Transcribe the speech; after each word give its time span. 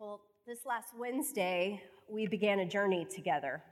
Well, 0.00 0.22
this 0.44 0.66
last 0.66 0.88
Wednesday, 0.98 1.80
we 2.08 2.26
began 2.26 2.58
a 2.58 2.66
journey 2.66 3.04
together. 3.04 3.62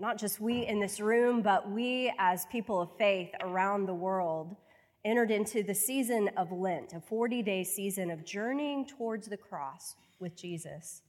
Not 0.00 0.18
just 0.18 0.40
we 0.40 0.66
in 0.66 0.80
this 0.80 1.00
room, 1.00 1.42
but 1.42 1.70
we 1.70 2.10
as 2.18 2.46
people 2.46 2.80
of 2.80 2.96
faith 2.96 3.28
around 3.42 3.84
the 3.84 3.94
world 3.94 4.56
entered 5.04 5.30
into 5.30 5.62
the 5.62 5.74
season 5.74 6.30
of 6.38 6.50
Lent, 6.50 6.94
a 6.94 7.00
40 7.00 7.42
day 7.42 7.62
season 7.62 8.10
of 8.10 8.24
journeying 8.24 8.86
towards 8.86 9.28
the 9.28 9.36
cross 9.36 9.96
with 10.18 10.34
Jesus. 10.34 11.02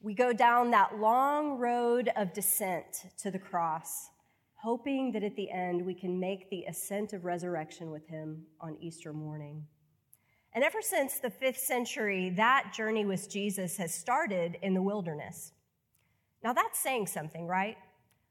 We 0.00 0.14
go 0.14 0.32
down 0.32 0.70
that 0.70 0.98
long 0.98 1.58
road 1.58 2.10
of 2.16 2.32
descent 2.32 3.12
to 3.18 3.30
the 3.30 3.38
cross, 3.38 4.08
hoping 4.54 5.12
that 5.12 5.22
at 5.22 5.36
the 5.36 5.50
end 5.50 5.84
we 5.84 5.94
can 5.94 6.18
make 6.18 6.48
the 6.48 6.64
ascent 6.64 7.12
of 7.12 7.26
resurrection 7.26 7.90
with 7.90 8.08
him 8.08 8.46
on 8.58 8.78
Easter 8.80 9.12
morning. 9.12 9.66
And 10.52 10.64
ever 10.64 10.82
since 10.82 11.18
the 11.18 11.30
fifth 11.30 11.58
century, 11.58 12.30
that 12.30 12.72
journey 12.74 13.04
with 13.04 13.30
Jesus 13.30 13.76
has 13.76 13.94
started 13.94 14.56
in 14.62 14.74
the 14.74 14.82
wilderness. 14.82 15.52
Now, 16.42 16.52
that's 16.52 16.78
saying 16.78 17.06
something, 17.06 17.46
right? 17.46 17.76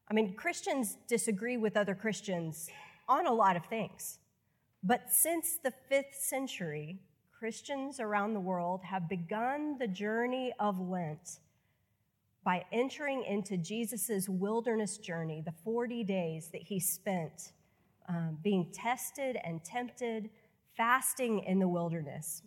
I 0.10 0.14
mean, 0.14 0.36
Christians 0.36 0.98
disagree 1.08 1.58
with 1.58 1.78
other 1.78 1.96
Christians 1.96 2.70
on 3.08 3.26
a 3.26 3.34
lot 3.34 3.56
of 3.56 3.66
things. 3.66 4.20
But 4.84 5.12
since 5.12 5.58
the 5.64 5.74
fifth 5.88 6.16
century, 6.20 7.00
Christians 7.38 8.00
around 8.00 8.34
the 8.34 8.40
world 8.40 8.82
have 8.84 9.08
begun 9.08 9.78
the 9.78 9.88
journey 9.88 10.52
of 10.60 10.80
Lent 10.80 11.40
by 12.44 12.66
entering 12.72 13.24
into 13.24 13.58
Jesus' 13.58 14.28
wilderness 14.28 14.98
journey, 14.98 15.42
the 15.46 15.54
40 15.64 16.04
days 16.04 16.50
that 16.52 16.64
he 16.64 16.80
spent 16.80 17.52
um, 18.08 18.38
being 18.42 18.72
tested 18.74 19.38
and 19.44 19.64
tempted 19.64 20.30
fasting 20.80 21.44
in 21.44 21.60
the 21.60 21.68
wilderness. 21.68 22.42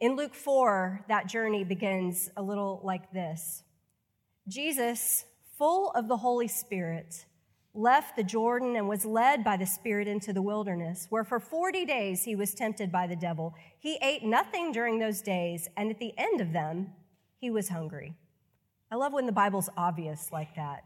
In 0.00 0.16
Luke 0.16 0.34
4, 0.34 1.06
that 1.08 1.26
journey 1.26 1.64
begins 1.64 2.30
a 2.36 2.42
little 2.42 2.82
like 2.84 3.10
this 3.10 3.64
Jesus, 4.46 5.24
full 5.56 5.90
of 5.92 6.08
the 6.08 6.18
Holy 6.18 6.46
Spirit, 6.46 7.24
left 7.72 8.16
the 8.16 8.22
Jordan 8.22 8.76
and 8.76 8.86
was 8.86 9.06
led 9.06 9.44
by 9.44 9.56
the 9.56 9.64
Spirit 9.64 10.06
into 10.06 10.34
the 10.34 10.42
wilderness, 10.42 11.06
where 11.08 11.24
for 11.24 11.40
40 11.40 11.86
days 11.86 12.24
he 12.24 12.36
was 12.36 12.52
tempted 12.52 12.92
by 12.92 13.06
the 13.06 13.16
devil. 13.16 13.54
He 13.78 13.98
ate 14.02 14.22
nothing 14.22 14.70
during 14.70 14.98
those 14.98 15.22
days, 15.22 15.68
and 15.74 15.90
at 15.90 15.98
the 15.98 16.12
end 16.18 16.42
of 16.42 16.52
them, 16.52 16.92
he 17.40 17.50
was 17.50 17.70
hungry. 17.70 18.14
I 18.92 18.96
love 18.96 19.14
when 19.14 19.24
the 19.24 19.32
Bible's 19.32 19.70
obvious 19.74 20.28
like 20.30 20.54
that. 20.56 20.84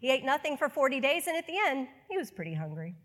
He 0.00 0.10
ate 0.10 0.24
nothing 0.24 0.56
for 0.56 0.68
40 0.68 0.98
days, 0.98 1.28
and 1.28 1.36
at 1.36 1.46
the 1.46 1.58
end, 1.64 1.86
he 2.10 2.18
was 2.18 2.32
pretty 2.32 2.54
hungry. 2.54 2.96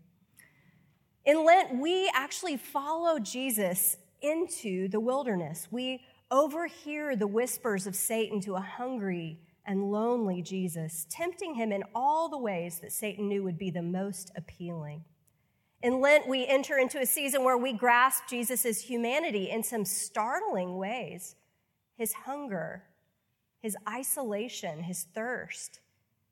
In 1.28 1.44
Lent, 1.44 1.78
we 1.78 2.10
actually 2.14 2.56
follow 2.56 3.18
Jesus 3.18 3.98
into 4.22 4.88
the 4.88 4.98
wilderness. 4.98 5.68
We 5.70 6.00
overhear 6.30 7.16
the 7.16 7.26
whispers 7.26 7.86
of 7.86 7.94
Satan 7.94 8.40
to 8.40 8.54
a 8.54 8.62
hungry 8.62 9.38
and 9.66 9.92
lonely 9.92 10.40
Jesus, 10.40 11.06
tempting 11.10 11.54
him 11.54 11.70
in 11.70 11.84
all 11.94 12.30
the 12.30 12.38
ways 12.38 12.78
that 12.78 12.92
Satan 12.92 13.28
knew 13.28 13.42
would 13.42 13.58
be 13.58 13.70
the 13.70 13.82
most 13.82 14.32
appealing. 14.38 15.04
In 15.82 16.00
Lent, 16.00 16.26
we 16.26 16.46
enter 16.46 16.78
into 16.78 16.98
a 16.98 17.04
season 17.04 17.44
where 17.44 17.58
we 17.58 17.74
grasp 17.74 18.22
Jesus' 18.26 18.80
humanity 18.80 19.50
in 19.50 19.62
some 19.62 19.84
startling 19.84 20.78
ways 20.78 21.36
his 21.98 22.14
hunger, 22.14 22.84
his 23.60 23.76
isolation, 23.86 24.84
his 24.84 25.02
thirst, 25.14 25.80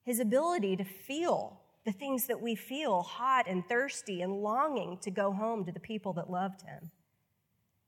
his 0.04 0.20
ability 0.20 0.74
to 0.76 0.84
feel 0.84 1.60
the 1.86 1.92
things 1.92 2.26
that 2.26 2.42
we 2.42 2.56
feel 2.56 3.00
hot 3.00 3.46
and 3.48 3.66
thirsty 3.68 4.20
and 4.20 4.42
longing 4.42 4.98
to 4.98 5.10
go 5.10 5.32
home 5.32 5.64
to 5.64 5.70
the 5.70 5.80
people 5.80 6.12
that 6.12 6.28
loved 6.28 6.62
him. 6.62 6.90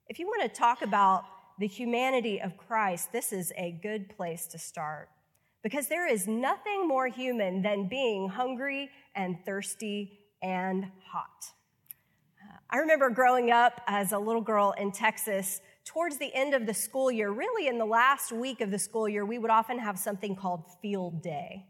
If 0.06 0.20
you 0.20 0.26
want 0.26 0.42
to 0.42 0.48
talk 0.48 0.82
about 0.82 1.24
the 1.58 1.66
humanity 1.66 2.40
of 2.40 2.56
Christ, 2.56 3.12
this 3.12 3.32
is 3.32 3.52
a 3.56 3.72
good 3.82 4.08
place 4.16 4.46
to 4.46 4.58
start 4.58 5.08
because 5.64 5.88
there 5.88 6.06
is 6.06 6.28
nothing 6.28 6.86
more 6.86 7.08
human 7.08 7.60
than 7.60 7.88
being 7.88 8.28
hungry 8.28 8.88
and 9.16 9.36
thirsty 9.44 10.20
and 10.40 10.86
hot. 11.04 11.46
Uh, 12.40 12.56
I 12.70 12.76
remember 12.76 13.10
growing 13.10 13.50
up 13.50 13.82
as 13.88 14.12
a 14.12 14.18
little 14.18 14.40
girl 14.40 14.74
in 14.78 14.92
Texas, 14.92 15.60
towards 15.84 16.18
the 16.18 16.32
end 16.34 16.54
of 16.54 16.66
the 16.66 16.74
school 16.74 17.10
year, 17.10 17.30
really 17.30 17.66
in 17.66 17.78
the 17.78 17.84
last 17.84 18.30
week 18.30 18.60
of 18.60 18.70
the 18.70 18.78
school 18.78 19.08
year, 19.08 19.26
we 19.26 19.38
would 19.38 19.50
often 19.50 19.80
have 19.80 19.98
something 19.98 20.36
called 20.36 20.62
field 20.80 21.20
day. 21.20 21.67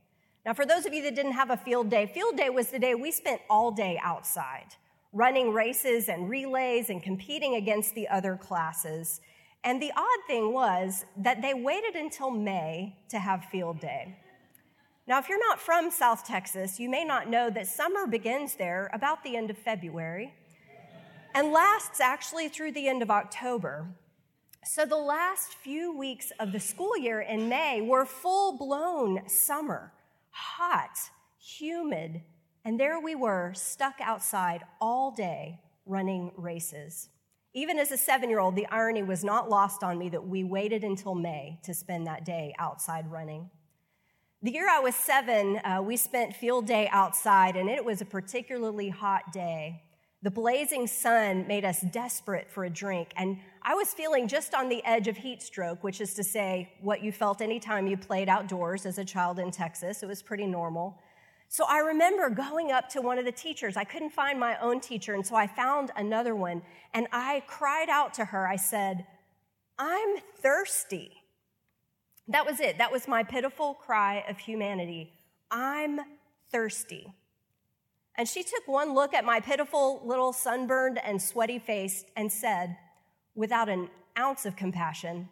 Now, 0.48 0.54
for 0.54 0.64
those 0.64 0.86
of 0.86 0.94
you 0.94 1.02
that 1.02 1.14
didn't 1.14 1.32
have 1.32 1.50
a 1.50 1.58
field 1.58 1.90
day, 1.90 2.06
field 2.06 2.38
day 2.38 2.48
was 2.48 2.68
the 2.68 2.78
day 2.78 2.94
we 2.94 3.12
spent 3.12 3.42
all 3.50 3.70
day 3.70 4.00
outside, 4.02 4.68
running 5.12 5.52
races 5.52 6.08
and 6.08 6.26
relays 6.26 6.88
and 6.88 7.02
competing 7.02 7.56
against 7.56 7.94
the 7.94 8.08
other 8.08 8.34
classes. 8.34 9.20
And 9.62 9.82
the 9.82 9.92
odd 9.94 10.18
thing 10.26 10.54
was 10.54 11.04
that 11.18 11.42
they 11.42 11.52
waited 11.52 11.96
until 11.96 12.30
May 12.30 12.96
to 13.10 13.18
have 13.18 13.44
field 13.44 13.78
day. 13.80 14.16
Now, 15.06 15.18
if 15.18 15.28
you're 15.28 15.38
not 15.50 15.60
from 15.60 15.90
South 15.90 16.26
Texas, 16.26 16.80
you 16.80 16.88
may 16.88 17.04
not 17.04 17.28
know 17.28 17.50
that 17.50 17.66
summer 17.66 18.06
begins 18.06 18.54
there 18.54 18.88
about 18.94 19.22
the 19.22 19.36
end 19.36 19.50
of 19.50 19.58
February 19.58 20.32
and 21.34 21.52
lasts 21.52 22.00
actually 22.00 22.48
through 22.48 22.72
the 22.72 22.88
end 22.88 23.02
of 23.02 23.10
October. 23.10 23.86
So 24.64 24.86
the 24.86 24.96
last 24.96 25.52
few 25.62 25.94
weeks 25.94 26.32
of 26.40 26.52
the 26.52 26.60
school 26.60 26.96
year 26.96 27.20
in 27.20 27.50
May 27.50 27.82
were 27.82 28.06
full 28.06 28.56
blown 28.56 29.28
summer 29.28 29.92
hot, 30.38 30.98
humid, 31.38 32.22
and 32.64 32.78
there 32.78 33.00
we 33.00 33.14
were 33.14 33.52
stuck 33.54 33.96
outside 34.00 34.62
all 34.80 35.10
day 35.10 35.60
running 35.84 36.30
races. 36.36 37.08
Even 37.54 37.78
as 37.78 37.90
a 37.90 37.96
seven 37.96 38.30
year 38.30 38.38
old, 38.38 38.54
the 38.54 38.66
irony 38.66 39.02
was 39.02 39.24
not 39.24 39.48
lost 39.50 39.82
on 39.82 39.98
me 39.98 40.08
that 40.10 40.26
we 40.26 40.44
waited 40.44 40.84
until 40.84 41.14
May 41.14 41.58
to 41.64 41.74
spend 41.74 42.06
that 42.06 42.24
day 42.24 42.54
outside 42.58 43.10
running. 43.10 43.50
The 44.42 44.52
year 44.52 44.68
I 44.68 44.78
was 44.78 44.94
seven, 44.94 45.58
uh, 45.64 45.82
we 45.82 45.96
spent 45.96 46.36
field 46.36 46.66
day 46.66 46.88
outside, 46.92 47.56
and 47.56 47.68
it 47.68 47.84
was 47.84 48.00
a 48.00 48.04
particularly 48.04 48.88
hot 48.90 49.32
day. 49.32 49.82
The 50.22 50.30
blazing 50.30 50.86
sun 50.86 51.48
made 51.48 51.64
us 51.64 51.80
desperate 51.80 52.48
for 52.50 52.64
a 52.64 52.70
drink, 52.70 53.12
and 53.16 53.38
I 53.62 53.74
was 53.74 53.92
feeling 53.92 54.28
just 54.28 54.54
on 54.54 54.68
the 54.68 54.84
edge 54.84 55.08
of 55.08 55.16
heat 55.16 55.42
stroke, 55.42 55.82
which 55.82 56.00
is 56.00 56.14
to 56.14 56.24
say, 56.24 56.72
what 56.80 57.02
you 57.02 57.12
felt 57.12 57.40
anytime 57.40 57.86
you 57.86 57.96
played 57.96 58.28
outdoors 58.28 58.86
as 58.86 58.98
a 58.98 59.04
child 59.04 59.38
in 59.38 59.50
Texas. 59.50 60.02
It 60.02 60.06
was 60.06 60.22
pretty 60.22 60.46
normal. 60.46 60.98
So 61.48 61.64
I 61.66 61.78
remember 61.78 62.28
going 62.28 62.72
up 62.72 62.88
to 62.90 63.00
one 63.00 63.18
of 63.18 63.24
the 63.24 63.32
teachers. 63.32 63.76
I 63.76 63.84
couldn't 63.84 64.10
find 64.10 64.38
my 64.38 64.58
own 64.60 64.80
teacher, 64.80 65.14
and 65.14 65.26
so 65.26 65.34
I 65.34 65.46
found 65.46 65.90
another 65.96 66.34
one, 66.34 66.62
and 66.92 67.06
I 67.10 67.42
cried 67.46 67.88
out 67.88 68.14
to 68.14 68.26
her. 68.26 68.46
I 68.46 68.56
said, 68.56 69.06
I'm 69.78 70.16
thirsty. 70.42 71.12
That 72.28 72.44
was 72.44 72.60
it. 72.60 72.78
That 72.78 72.92
was 72.92 73.08
my 73.08 73.22
pitiful 73.22 73.74
cry 73.74 74.24
of 74.28 74.38
humanity. 74.38 75.12
I'm 75.50 76.00
thirsty. 76.52 77.14
And 78.16 78.28
she 78.28 78.42
took 78.42 78.66
one 78.66 78.94
look 78.94 79.14
at 79.14 79.24
my 79.24 79.40
pitiful 79.40 80.02
little 80.04 80.32
sunburned 80.32 80.98
and 81.02 81.22
sweaty 81.22 81.58
face 81.58 82.04
and 82.16 82.30
said, 82.30 82.76
without 83.38 83.68
an 83.68 83.88
ounce 84.18 84.44
of 84.44 84.56
compassion, 84.56 85.28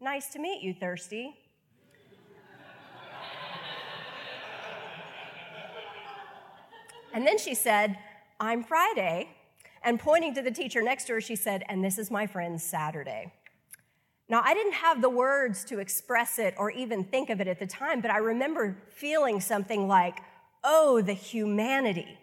Nice 0.00 0.28
to 0.28 0.38
meet 0.38 0.62
you, 0.62 0.74
Thirsty. 0.74 1.34
and 7.14 7.26
then 7.26 7.38
she 7.38 7.54
said, 7.54 7.96
I'm 8.38 8.62
Friday. 8.62 9.30
And 9.82 9.98
pointing 9.98 10.34
to 10.34 10.42
the 10.42 10.50
teacher 10.50 10.82
next 10.82 11.04
to 11.06 11.14
her, 11.14 11.20
she 11.20 11.36
said, 11.36 11.64
And 11.68 11.82
this 11.82 11.98
is 11.98 12.10
my 12.10 12.26
friend 12.26 12.60
Saturday. 12.60 13.32
Now, 14.28 14.42
I 14.44 14.52
didn't 14.54 14.74
have 14.74 15.00
the 15.00 15.08
words 15.10 15.64
to 15.66 15.78
express 15.78 16.38
it 16.38 16.54
or 16.58 16.70
even 16.70 17.04
think 17.04 17.30
of 17.30 17.40
it 17.40 17.48
at 17.48 17.58
the 17.58 17.66
time, 17.66 18.00
but 18.00 18.10
I 18.10 18.18
remember 18.18 18.76
feeling 18.90 19.40
something 19.40 19.88
like, 19.88 20.18
Oh, 20.62 21.00
the 21.00 21.12
humanity 21.14 22.18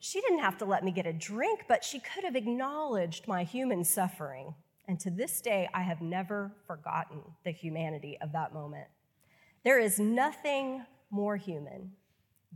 she 0.00 0.20
didn't 0.22 0.40
have 0.40 0.58
to 0.58 0.64
let 0.64 0.82
me 0.82 0.90
get 0.90 1.06
a 1.06 1.12
drink, 1.12 1.66
but 1.68 1.84
she 1.84 2.00
could 2.00 2.24
have 2.24 2.34
acknowledged 2.34 3.28
my 3.28 3.44
human 3.44 3.84
suffering. 3.84 4.54
And 4.88 4.98
to 5.00 5.10
this 5.10 5.40
day, 5.40 5.68
I 5.74 5.82
have 5.82 6.00
never 6.00 6.52
forgotten 6.66 7.20
the 7.44 7.50
humanity 7.50 8.18
of 8.20 8.32
that 8.32 8.52
moment. 8.54 8.88
There 9.62 9.78
is 9.78 10.00
nothing 10.00 10.84
more 11.10 11.36
human 11.36 11.92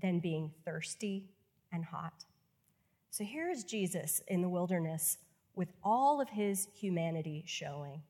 than 0.01 0.21
being 0.21 0.53
thirsty 0.65 1.29
and 1.71 1.85
hot. 1.85 2.25
So 3.11 3.25
here 3.25 3.51
is 3.51 3.63
Jesus 3.63 4.23
in 4.27 4.41
the 4.41 4.49
wilderness 4.49 5.19
with 5.55 5.69
all 5.85 6.21
of 6.21 6.31
his 6.31 6.67
humanity 6.75 7.45
showing. 7.47 8.03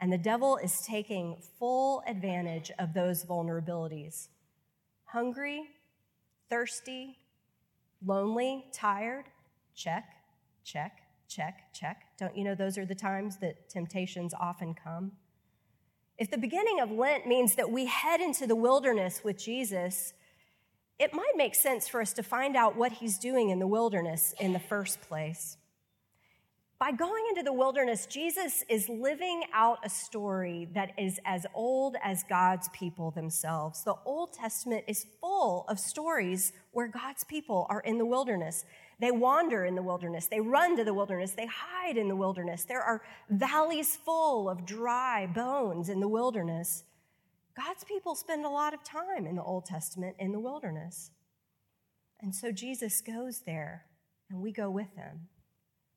And 0.00 0.12
the 0.12 0.18
devil 0.18 0.58
is 0.58 0.82
taking 0.82 1.36
full 1.58 2.02
advantage 2.06 2.70
of 2.78 2.92
those 2.92 3.24
vulnerabilities. 3.24 4.28
Hungry, 5.04 5.62
thirsty, 6.50 7.16
Lonely, 8.04 8.66
tired? 8.72 9.26
Check, 9.74 10.04
check, 10.64 11.02
check, 11.28 11.72
check. 11.72 12.04
Don't 12.18 12.36
you 12.36 12.44
know 12.44 12.54
those 12.54 12.76
are 12.78 12.84
the 12.84 12.94
times 12.94 13.38
that 13.38 13.68
temptations 13.68 14.34
often 14.38 14.74
come? 14.74 15.12
If 16.18 16.30
the 16.30 16.38
beginning 16.38 16.80
of 16.80 16.90
Lent 16.90 17.26
means 17.26 17.54
that 17.56 17.70
we 17.70 17.86
head 17.86 18.20
into 18.20 18.46
the 18.46 18.54
wilderness 18.56 19.22
with 19.24 19.38
Jesus, 19.38 20.12
it 20.98 21.14
might 21.14 21.32
make 21.36 21.54
sense 21.54 21.88
for 21.88 22.00
us 22.00 22.12
to 22.14 22.22
find 22.22 22.54
out 22.54 22.76
what 22.76 22.92
he's 22.92 23.18
doing 23.18 23.50
in 23.50 23.58
the 23.58 23.66
wilderness 23.66 24.34
in 24.38 24.52
the 24.52 24.60
first 24.60 25.00
place. 25.00 25.56
By 26.82 26.90
going 26.90 27.22
into 27.28 27.44
the 27.44 27.52
wilderness, 27.52 28.06
Jesus 28.06 28.64
is 28.68 28.88
living 28.88 29.44
out 29.54 29.78
a 29.84 29.88
story 29.88 30.66
that 30.74 30.90
is 30.98 31.20
as 31.24 31.46
old 31.54 31.94
as 32.02 32.24
God's 32.28 32.68
people 32.70 33.12
themselves. 33.12 33.84
The 33.84 33.94
Old 34.04 34.32
Testament 34.32 34.82
is 34.88 35.06
full 35.20 35.64
of 35.68 35.78
stories 35.78 36.52
where 36.72 36.88
God's 36.88 37.22
people 37.22 37.68
are 37.70 37.82
in 37.82 37.98
the 37.98 38.04
wilderness. 38.04 38.64
They 38.98 39.12
wander 39.12 39.64
in 39.64 39.76
the 39.76 39.82
wilderness, 39.84 40.26
they 40.26 40.40
run 40.40 40.76
to 40.76 40.82
the 40.82 40.92
wilderness, 40.92 41.30
they 41.30 41.46
hide 41.46 41.96
in 41.96 42.08
the 42.08 42.16
wilderness. 42.16 42.64
There 42.64 42.82
are 42.82 43.02
valleys 43.30 43.94
full 44.04 44.50
of 44.50 44.66
dry 44.66 45.28
bones 45.32 45.88
in 45.88 46.00
the 46.00 46.08
wilderness. 46.08 46.82
God's 47.56 47.84
people 47.84 48.16
spend 48.16 48.44
a 48.44 48.50
lot 48.50 48.74
of 48.74 48.82
time 48.82 49.24
in 49.28 49.36
the 49.36 49.44
Old 49.44 49.66
Testament 49.66 50.16
in 50.18 50.32
the 50.32 50.40
wilderness. 50.40 51.12
And 52.20 52.34
so 52.34 52.50
Jesus 52.50 53.00
goes 53.00 53.42
there, 53.46 53.84
and 54.28 54.42
we 54.42 54.50
go 54.50 54.68
with 54.68 54.92
him. 54.96 55.28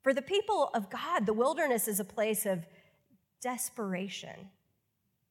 For 0.05 0.13
the 0.13 0.21
people 0.21 0.69
of 0.75 0.91
God, 0.91 1.25
the 1.25 1.33
wilderness 1.33 1.87
is 1.87 1.99
a 1.99 2.05
place 2.05 2.45
of 2.45 2.63
desperation, 3.41 4.51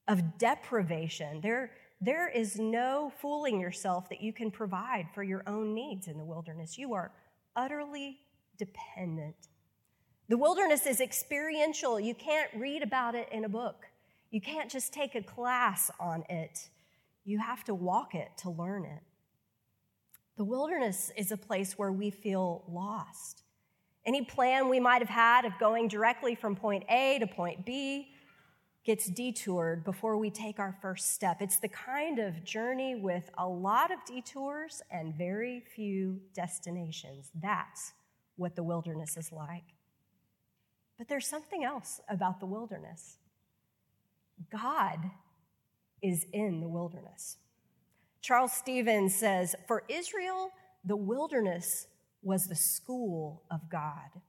of 0.08 0.36
deprivation. 0.36 1.40
There, 1.40 1.70
there 2.00 2.28
is 2.28 2.58
no 2.58 3.12
fooling 3.20 3.60
yourself 3.60 4.08
that 4.08 4.20
you 4.20 4.32
can 4.32 4.50
provide 4.50 5.06
for 5.14 5.22
your 5.22 5.44
own 5.46 5.74
needs 5.74 6.08
in 6.08 6.18
the 6.18 6.24
wilderness. 6.24 6.76
You 6.76 6.92
are 6.92 7.12
utterly 7.54 8.18
dependent. 8.58 9.36
The 10.28 10.38
wilderness 10.38 10.86
is 10.86 11.00
experiential. 11.00 12.00
You 12.00 12.16
can't 12.16 12.50
read 12.56 12.82
about 12.82 13.14
it 13.14 13.28
in 13.30 13.44
a 13.44 13.48
book, 13.48 13.86
you 14.32 14.40
can't 14.40 14.68
just 14.68 14.92
take 14.92 15.14
a 15.14 15.22
class 15.22 15.88
on 16.00 16.24
it. 16.28 16.68
You 17.24 17.38
have 17.38 17.62
to 17.66 17.74
walk 17.76 18.16
it 18.16 18.30
to 18.38 18.50
learn 18.50 18.86
it. 18.86 19.02
The 20.36 20.44
wilderness 20.44 21.12
is 21.16 21.30
a 21.30 21.36
place 21.36 21.78
where 21.78 21.92
we 21.92 22.10
feel 22.10 22.64
lost. 22.68 23.43
Any 24.06 24.22
plan 24.22 24.68
we 24.68 24.80
might 24.80 25.00
have 25.00 25.08
had 25.08 25.44
of 25.44 25.52
going 25.58 25.88
directly 25.88 26.34
from 26.34 26.54
point 26.56 26.84
A 26.90 27.18
to 27.20 27.26
point 27.26 27.64
B 27.64 28.08
gets 28.84 29.06
detoured 29.06 29.82
before 29.82 30.18
we 30.18 30.30
take 30.30 30.58
our 30.58 30.76
first 30.82 31.12
step. 31.12 31.40
It's 31.40 31.58
the 31.58 31.68
kind 31.68 32.18
of 32.18 32.44
journey 32.44 32.94
with 32.94 33.30
a 33.38 33.48
lot 33.48 33.90
of 33.90 34.04
detours 34.04 34.82
and 34.90 35.14
very 35.14 35.64
few 35.74 36.20
destinations. 36.34 37.30
That's 37.34 37.94
what 38.36 38.56
the 38.56 38.62
wilderness 38.62 39.16
is 39.16 39.32
like. 39.32 39.64
But 40.98 41.08
there's 41.08 41.26
something 41.26 41.64
else 41.64 42.00
about 42.08 42.40
the 42.40 42.46
wilderness 42.46 43.18
God 44.50 44.98
is 46.02 46.26
in 46.32 46.60
the 46.60 46.68
wilderness. 46.68 47.38
Charles 48.20 48.52
Stevens 48.52 49.14
says, 49.14 49.54
For 49.66 49.84
Israel, 49.88 50.50
the 50.84 50.96
wilderness 50.96 51.86
was 52.24 52.46
the 52.46 52.54
school 52.54 53.42
of 53.50 53.68
God. 53.70 54.20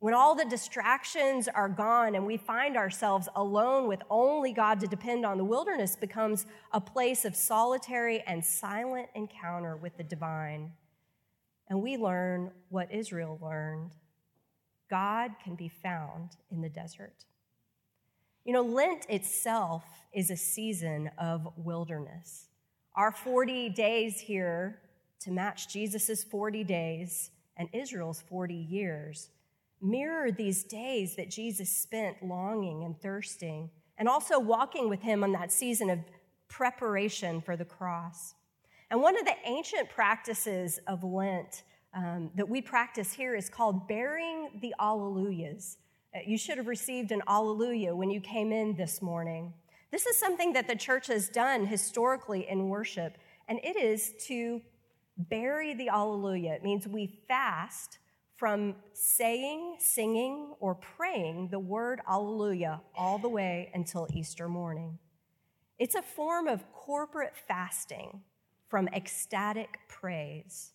When 0.00 0.12
all 0.12 0.34
the 0.34 0.44
distractions 0.44 1.48
are 1.48 1.68
gone 1.68 2.14
and 2.14 2.26
we 2.26 2.36
find 2.36 2.76
ourselves 2.76 3.28
alone 3.36 3.88
with 3.88 4.02
only 4.10 4.52
God 4.52 4.80
to 4.80 4.86
depend 4.86 5.24
on, 5.24 5.38
the 5.38 5.44
wilderness 5.44 5.96
becomes 5.96 6.44
a 6.72 6.80
place 6.80 7.24
of 7.24 7.34
solitary 7.34 8.22
and 8.26 8.44
silent 8.44 9.08
encounter 9.14 9.76
with 9.76 9.96
the 9.96 10.04
divine. 10.04 10.72
And 11.70 11.80
we 11.80 11.96
learn 11.96 12.50
what 12.68 12.92
Israel 12.92 13.38
learned 13.40 13.92
God 14.90 15.30
can 15.42 15.54
be 15.54 15.68
found 15.68 16.36
in 16.50 16.60
the 16.60 16.68
desert. 16.68 17.24
You 18.44 18.52
know, 18.52 18.62
Lent 18.62 19.06
itself 19.08 19.84
is 20.12 20.30
a 20.30 20.36
season 20.36 21.10
of 21.16 21.48
wilderness. 21.56 22.48
Our 22.94 23.10
40 23.10 23.70
days 23.70 24.20
here 24.20 24.80
to 25.24 25.30
match 25.30 25.68
Jesus' 25.68 26.24
40 26.24 26.64
days 26.64 27.30
and 27.56 27.68
Israel's 27.72 28.22
40 28.22 28.54
years 28.54 29.30
mirror 29.84 30.32
these 30.32 30.64
days 30.64 31.14
that 31.16 31.30
Jesus 31.30 31.70
spent 31.70 32.22
longing 32.22 32.84
and 32.84 33.00
thirsting, 33.00 33.70
and 33.98 34.08
also 34.08 34.40
walking 34.40 34.88
with 34.88 35.02
him 35.02 35.22
on 35.22 35.32
that 35.32 35.52
season 35.52 35.90
of 35.90 35.98
preparation 36.48 37.40
for 37.40 37.56
the 37.56 37.64
cross. 37.64 38.34
And 38.90 39.00
one 39.00 39.18
of 39.18 39.24
the 39.24 39.34
ancient 39.44 39.88
practices 39.90 40.80
of 40.86 41.04
Lent 41.04 41.62
um, 41.92 42.30
that 42.34 42.48
we 42.48 42.60
practice 42.60 43.12
here 43.12 43.36
is 43.36 43.48
called 43.48 43.86
burying 43.86 44.58
the 44.60 44.74
Alleluias. 44.80 45.76
Uh, 46.14 46.20
you 46.26 46.36
should 46.36 46.58
have 46.58 46.66
received 46.66 47.12
an 47.12 47.22
Alleluia 47.28 47.94
when 47.94 48.10
you 48.10 48.20
came 48.20 48.52
in 48.52 48.74
this 48.74 49.00
morning. 49.00 49.52
This 49.92 50.06
is 50.06 50.16
something 50.16 50.52
that 50.54 50.66
the 50.66 50.74
church 50.74 51.06
has 51.06 51.28
done 51.28 51.66
historically 51.66 52.48
in 52.48 52.68
worship, 52.68 53.16
and 53.48 53.60
it 53.62 53.76
is 53.76 54.12
to 54.26 54.60
bury 55.16 55.74
the 55.74 55.88
Alleluia. 55.88 56.54
It 56.54 56.62
means 56.62 56.86
we 56.86 57.20
fast 57.28 57.98
from 58.36 58.74
saying, 58.92 59.76
singing, 59.78 60.54
or 60.60 60.74
praying 60.74 61.48
the 61.50 61.58
word 61.58 62.00
Alleluia 62.08 62.80
all 62.96 63.18
the 63.18 63.28
way 63.28 63.70
until 63.74 64.08
Easter 64.12 64.48
morning. 64.48 64.98
It's 65.78 65.94
a 65.94 66.02
form 66.02 66.48
of 66.48 66.64
corporate 66.72 67.36
fasting 67.36 68.22
from 68.68 68.88
ecstatic 68.88 69.78
praise. 69.88 70.72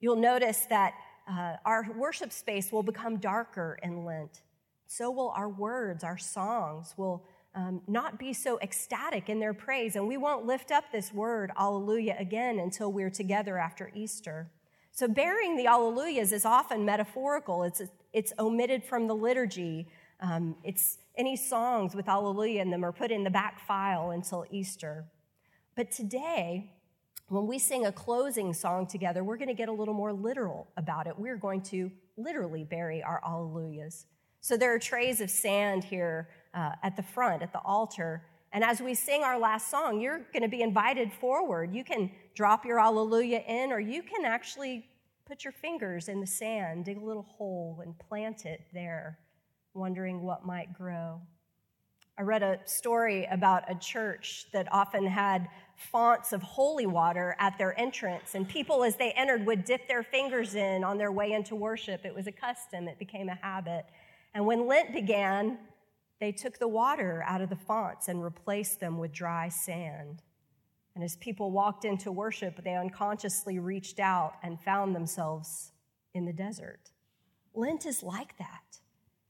You'll 0.00 0.16
notice 0.16 0.66
that 0.70 0.94
uh, 1.30 1.56
our 1.64 1.86
worship 1.96 2.32
space 2.32 2.72
will 2.72 2.82
become 2.82 3.18
darker 3.18 3.78
in 3.82 4.04
Lent. 4.04 4.42
So 4.86 5.10
will 5.10 5.32
our 5.36 5.48
words, 5.48 6.04
our 6.04 6.18
songs 6.18 6.94
will 6.96 7.24
um, 7.54 7.80
not 7.86 8.18
be 8.18 8.32
so 8.32 8.58
ecstatic 8.60 9.28
in 9.28 9.38
their 9.38 9.54
praise. 9.54 9.96
And 9.96 10.08
we 10.08 10.16
won't 10.16 10.46
lift 10.46 10.70
up 10.70 10.84
this 10.90 11.12
word, 11.12 11.52
Alleluia, 11.58 12.16
again 12.18 12.58
until 12.58 12.92
we're 12.92 13.10
together 13.10 13.58
after 13.58 13.90
Easter. 13.94 14.50
So, 14.92 15.08
burying 15.08 15.56
the 15.56 15.66
Alleluias 15.66 16.32
is 16.32 16.44
often 16.44 16.84
metaphorical, 16.84 17.64
it's, 17.64 17.82
it's 18.12 18.32
omitted 18.38 18.84
from 18.84 19.06
the 19.08 19.14
liturgy. 19.14 19.88
Um, 20.20 20.56
it's 20.62 20.98
any 21.16 21.36
songs 21.36 21.94
with 21.94 22.08
Alleluia 22.08 22.62
in 22.62 22.70
them 22.70 22.84
are 22.84 22.92
put 22.92 23.10
in 23.10 23.24
the 23.24 23.30
back 23.30 23.60
file 23.66 24.10
until 24.10 24.46
Easter. 24.50 25.04
But 25.76 25.90
today, 25.90 26.70
when 27.28 27.46
we 27.46 27.58
sing 27.58 27.86
a 27.86 27.92
closing 27.92 28.52
song 28.54 28.86
together, 28.86 29.24
we're 29.24 29.36
going 29.36 29.48
to 29.48 29.54
get 29.54 29.68
a 29.68 29.72
little 29.72 29.94
more 29.94 30.12
literal 30.12 30.68
about 30.76 31.06
it. 31.06 31.18
We're 31.18 31.36
going 31.36 31.62
to 31.62 31.90
literally 32.16 32.64
bury 32.64 33.02
our 33.02 33.20
Alleluias. 33.24 34.06
So 34.40 34.56
there 34.56 34.74
are 34.74 34.78
trays 34.78 35.20
of 35.20 35.30
sand 35.30 35.84
here 35.84 36.28
uh, 36.54 36.72
at 36.82 36.96
the 36.96 37.02
front, 37.02 37.42
at 37.42 37.52
the 37.52 37.60
altar. 37.60 38.22
And 38.52 38.62
as 38.62 38.80
we 38.80 38.94
sing 38.94 39.22
our 39.22 39.38
last 39.38 39.70
song, 39.70 40.00
you're 40.00 40.20
going 40.32 40.42
to 40.42 40.48
be 40.48 40.62
invited 40.62 41.12
forward. 41.12 41.74
You 41.74 41.82
can 41.84 42.10
drop 42.34 42.64
your 42.64 42.78
Alleluia 42.78 43.40
in, 43.46 43.72
or 43.72 43.80
you 43.80 44.02
can 44.02 44.24
actually 44.24 44.86
put 45.26 45.42
your 45.42 45.52
fingers 45.52 46.08
in 46.08 46.20
the 46.20 46.26
sand, 46.26 46.84
dig 46.84 46.98
a 46.98 47.04
little 47.04 47.26
hole, 47.36 47.80
and 47.82 47.98
plant 47.98 48.46
it 48.46 48.60
there, 48.72 49.18
wondering 49.72 50.22
what 50.22 50.46
might 50.46 50.72
grow. 50.72 51.20
I 52.16 52.22
read 52.22 52.44
a 52.44 52.60
story 52.64 53.26
about 53.28 53.68
a 53.68 53.74
church 53.74 54.46
that 54.52 54.68
often 54.70 55.04
had 55.04 55.48
fonts 55.76 56.32
of 56.32 56.42
holy 56.42 56.86
water 56.86 57.34
at 57.40 57.58
their 57.58 57.78
entrance, 57.80 58.36
and 58.36 58.48
people, 58.48 58.84
as 58.84 58.94
they 58.94 59.10
entered, 59.12 59.44
would 59.46 59.64
dip 59.64 59.88
their 59.88 60.04
fingers 60.04 60.54
in 60.54 60.84
on 60.84 60.96
their 60.96 61.10
way 61.10 61.32
into 61.32 61.56
worship. 61.56 62.04
It 62.04 62.14
was 62.14 62.28
a 62.28 62.32
custom, 62.32 62.86
it 62.86 63.00
became 63.00 63.28
a 63.28 63.34
habit. 63.34 63.86
And 64.32 64.46
when 64.46 64.68
Lent 64.68 64.92
began, 64.92 65.58
they 66.24 66.32
took 66.32 66.58
the 66.58 66.66
water 66.66 67.22
out 67.26 67.42
of 67.42 67.50
the 67.50 67.56
fonts 67.56 68.08
and 68.08 68.24
replaced 68.24 68.80
them 68.80 68.96
with 68.96 69.12
dry 69.12 69.50
sand. 69.50 70.22
And 70.94 71.04
as 71.04 71.16
people 71.16 71.50
walked 71.50 71.84
into 71.84 72.10
worship, 72.10 72.64
they 72.64 72.76
unconsciously 72.76 73.58
reached 73.58 74.00
out 74.00 74.32
and 74.42 74.58
found 74.58 74.96
themselves 74.96 75.72
in 76.14 76.24
the 76.24 76.32
desert. 76.32 76.92
Lent 77.52 77.84
is 77.84 78.02
like 78.02 78.38
that. 78.38 78.78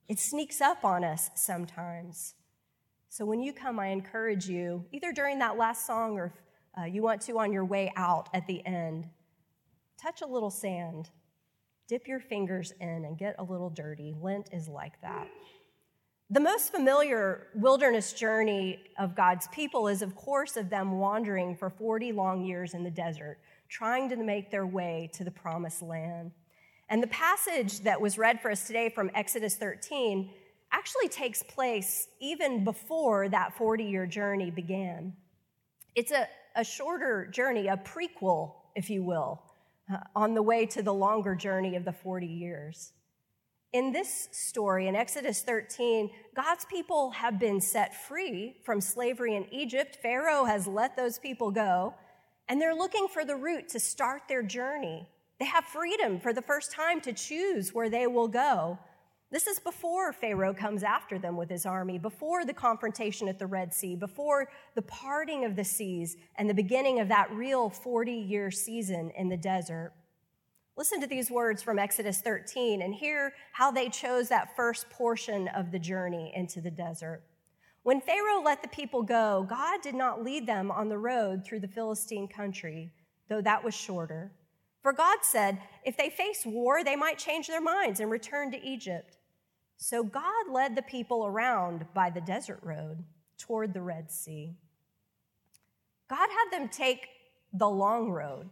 It 0.07 0.21
sneaks 0.21 0.61
up 0.61 0.85
on 0.85 1.03
us 1.03 1.31
sometimes. 1.35 2.37
So 3.09 3.25
when 3.25 3.41
you 3.41 3.53
come, 3.53 3.81
I 3.81 3.89
encourage 3.89 4.47
you, 4.47 4.85
either 4.93 5.11
during 5.11 5.41
that 5.41 5.57
last 5.57 5.89
song 5.89 6.17
or 6.17 6.27
if 6.27 6.81
uh, 6.81 6.85
you 6.85 7.03
want 7.03 7.23
to 7.23 7.41
on 7.41 7.53
your 7.53 7.65
way 7.65 7.93
out 7.97 8.29
at 8.33 8.47
the 8.47 8.65
end, 8.65 9.09
touch 10.01 10.23
a 10.23 10.27
little 10.27 10.49
sand, 10.49 11.11
dip 11.89 12.07
your 12.07 12.21
fingers 12.21 12.73
in, 12.81 13.05
and 13.05 13.19
get 13.19 13.35
a 13.41 13.43
little 13.43 13.71
dirty. 13.71 14.15
Lent 14.23 14.51
is 14.53 14.69
like 14.69 15.01
that. 15.03 15.27
The 16.31 16.41
most 16.41 16.73
familiar 16.73 17.49
wilderness 17.55 18.15
journey 18.15 18.79
of 18.99 19.15
God's 19.15 19.47
people 19.49 19.89
is, 19.89 20.01
of 20.01 20.17
course, 20.17 20.57
of 20.57 20.71
them 20.71 20.99
wandering 20.99 21.55
for 21.55 21.69
40 21.69 22.13
long 22.13 22.43
years 22.43 22.73
in 22.73 22.83
the 22.83 22.91
desert, 22.91 23.39
trying 23.69 24.09
to 24.09 24.17
make 24.17 24.51
their 24.51 24.67
way 24.67 25.11
to 25.13 25.25
the 25.25 25.31
promised 25.31 25.83
land. 25.83 26.33
And 26.89 27.03
the 27.03 27.09
passage 27.09 27.81
that 27.81 28.01
was 28.01 28.17
read 28.17 28.41
for 28.41 28.51
us 28.51 28.67
today 28.67 28.89
from 28.89 29.11
Exodus 29.15 29.57
13 29.57 30.31
actually 30.73 31.09
takes 31.09 31.43
place 31.43 32.09
even 32.21 32.65
before 32.65 33.29
that 33.29 33.55
40 33.59 33.85
year 33.85 34.07
journey 34.07 34.51
began. 34.51 35.13
It's 35.95 36.11
a, 36.11 36.27
a 36.57 36.65
shorter 36.65 37.27
journey, 37.27 37.69
a 37.69 37.77
prequel, 37.77 38.55
if 38.75 38.89
you 38.89 39.03
will, 39.03 39.43
uh, 39.93 39.99
on 40.17 40.33
the 40.33 40.43
way 40.43 40.65
to 40.67 40.83
the 40.83 40.95
longer 40.95 41.35
journey 41.35 41.77
of 41.77 41.85
the 41.85 41.93
40 41.93 42.27
years 42.27 42.93
in 43.75 43.91
this 43.91 44.29
story, 44.31 44.87
in 44.87 44.95
Exodus 44.95 45.43
13, 45.43 46.09
God's 46.37 46.65
people 46.65 47.11
have 47.11 47.41
been 47.41 47.61
set 47.61 47.93
free 48.07 48.55
from 48.65 48.81
slavery 48.81 49.35
in 49.35 49.53
Egypt. 49.53 49.99
Pharaoh 50.01 50.45
has 50.45 50.69
let 50.69 50.97
those 50.97 51.19
people 51.19 51.51
go, 51.51 51.93
and 52.49 52.61
they're 52.61 52.73
looking 52.75 53.09
for 53.09 53.25
the 53.25 53.35
route 53.35 53.69
to 53.71 53.81
start 53.81 54.23
their 54.29 54.45
journey. 54.45 55.09
They 55.41 55.47
have 55.47 55.65
freedom 55.65 56.21
for 56.21 56.33
the 56.33 56.41
first 56.41 56.71
time 56.71 57.01
to 57.01 57.13
choose 57.13 57.75
where 57.75 57.91
they 57.91 58.07
will 58.07 58.29
go. 58.29 58.79
This 59.33 59.49
is 59.49 59.59
before 59.59 60.13
Pharaoh 60.13 60.55
comes 60.55 60.85
after 60.85 61.19
them 61.19 61.37
with 61.37 61.51
his 61.51 61.67
army, 61.67 61.99
before 61.99 62.45
the 62.45 62.55
confrontation 62.55 63.27
at 63.27 63.41
the 63.41 63.49
Red 63.49 63.75
Sea, 63.75 63.97
before 63.97 64.49
the 64.77 64.83
parting 64.83 65.45
of 65.45 65.57
the 65.57 65.65
seas 65.65 66.17
and 66.37 66.49
the 66.49 66.55
beginning 66.55 67.01
of 67.01 67.09
that 67.09 67.29
real 67.33 67.71
40 67.71 68.13
year 68.13 68.53
season 68.53 69.11
in 69.17 69.29
the 69.29 69.37
desert. 69.37 69.91
Listen 70.77 71.01
to 71.01 71.07
these 71.07 71.31
words 71.31 71.63
from 71.63 71.79
Exodus 71.79 72.21
13 72.21 72.83
and 72.83 72.93
hear 72.93 73.33
how 73.53 73.71
they 73.71 73.89
chose 73.89 74.29
that 74.29 74.57
first 74.57 74.91
portion 74.91 75.47
of 75.49 75.71
the 75.71 75.79
journey 75.79 76.33
into 76.35 76.61
the 76.61 76.71
desert. 76.71 77.23
When 77.85 78.01
Pharaoh 78.01 78.43
let 78.43 78.61
the 78.61 78.69
people 78.69 79.03
go, 79.03 79.47
God 79.49 79.83
did 79.83 79.95
not 79.95 80.25
lead 80.25 80.47
them 80.47 80.73
on 80.73 80.89
the 80.89 80.99
road 80.99 81.45
through 81.45 81.61
the 81.61 81.69
Philistine 81.69 82.27
country, 82.27 82.91
though 83.29 83.43
that 83.43 83.63
was 83.63 83.75
shorter. 83.75 84.33
For 84.83 84.93
God 84.93 85.19
said, 85.23 85.59
if 85.85 85.97
they 85.97 86.11
face 86.11 86.43
war, 86.45 86.83
they 86.83 86.97
might 86.97 87.19
change 87.19 87.47
their 87.47 87.61
minds 87.61 88.01
and 88.01 88.11
return 88.11 88.51
to 88.51 88.67
Egypt. 88.67 89.19
So 89.77 90.03
God 90.03 90.51
led 90.51 90.75
the 90.75 90.83
people 90.83 91.25
around 91.25 91.87
by 91.95 92.11
the 92.11 92.21
desert 92.21 92.59
road 92.63 93.05
toward 93.39 93.75
the 93.75 93.83
Red 93.83 94.11
Sea. 94.11 94.57
God 96.11 96.29
had 96.29 96.59
them 96.59 96.69
take 96.69 97.07
the 97.53 97.69
long 97.69 98.11
road, 98.11 98.51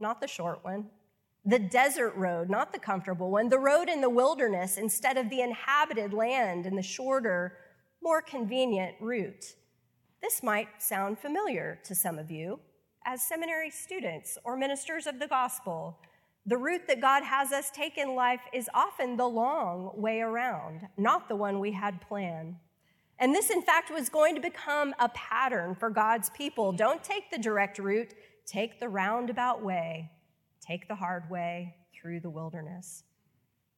not 0.00 0.20
the 0.20 0.28
short 0.28 0.62
one 0.62 0.90
the 1.46 1.58
desert 1.60 2.12
road, 2.16 2.50
not 2.50 2.72
the 2.72 2.78
comfortable 2.78 3.30
one, 3.30 3.48
the 3.48 3.58
road 3.58 3.88
in 3.88 4.00
the 4.00 4.10
wilderness 4.10 4.76
instead 4.76 5.16
of 5.16 5.30
the 5.30 5.40
inhabited 5.40 6.12
land 6.12 6.66
and 6.66 6.76
the 6.76 6.82
shorter, 6.82 7.56
more 8.02 8.20
convenient 8.20 8.96
route. 9.00 9.54
This 10.20 10.42
might 10.42 10.82
sound 10.82 11.20
familiar 11.20 11.78
to 11.84 11.94
some 11.94 12.18
of 12.18 12.32
you 12.32 12.58
as 13.04 13.22
seminary 13.22 13.70
students 13.70 14.36
or 14.42 14.56
ministers 14.56 15.06
of 15.06 15.20
the 15.20 15.28
gospel. 15.28 16.00
The 16.46 16.56
route 16.56 16.88
that 16.88 17.00
God 17.00 17.22
has 17.22 17.52
us 17.52 17.70
take 17.70 17.96
in 17.96 18.16
life 18.16 18.40
is 18.52 18.68
often 18.74 19.16
the 19.16 19.28
long 19.28 19.92
way 19.94 20.22
around, 20.22 20.88
not 20.98 21.28
the 21.28 21.36
one 21.36 21.60
we 21.60 21.70
had 21.70 22.00
planned. 22.00 22.56
And 23.20 23.32
this, 23.32 23.50
in 23.50 23.62
fact, 23.62 23.90
was 23.90 24.08
going 24.08 24.34
to 24.34 24.40
become 24.40 24.94
a 24.98 25.08
pattern 25.10 25.76
for 25.76 25.90
God's 25.90 26.28
people. 26.30 26.72
Don't 26.72 27.04
take 27.04 27.30
the 27.30 27.38
direct 27.38 27.78
route, 27.78 28.14
take 28.46 28.80
the 28.80 28.88
roundabout 28.88 29.62
way 29.62 30.10
take 30.66 30.88
the 30.88 30.94
hard 30.94 31.30
way 31.30 31.76
through 31.94 32.20
the 32.20 32.30
wilderness. 32.30 33.04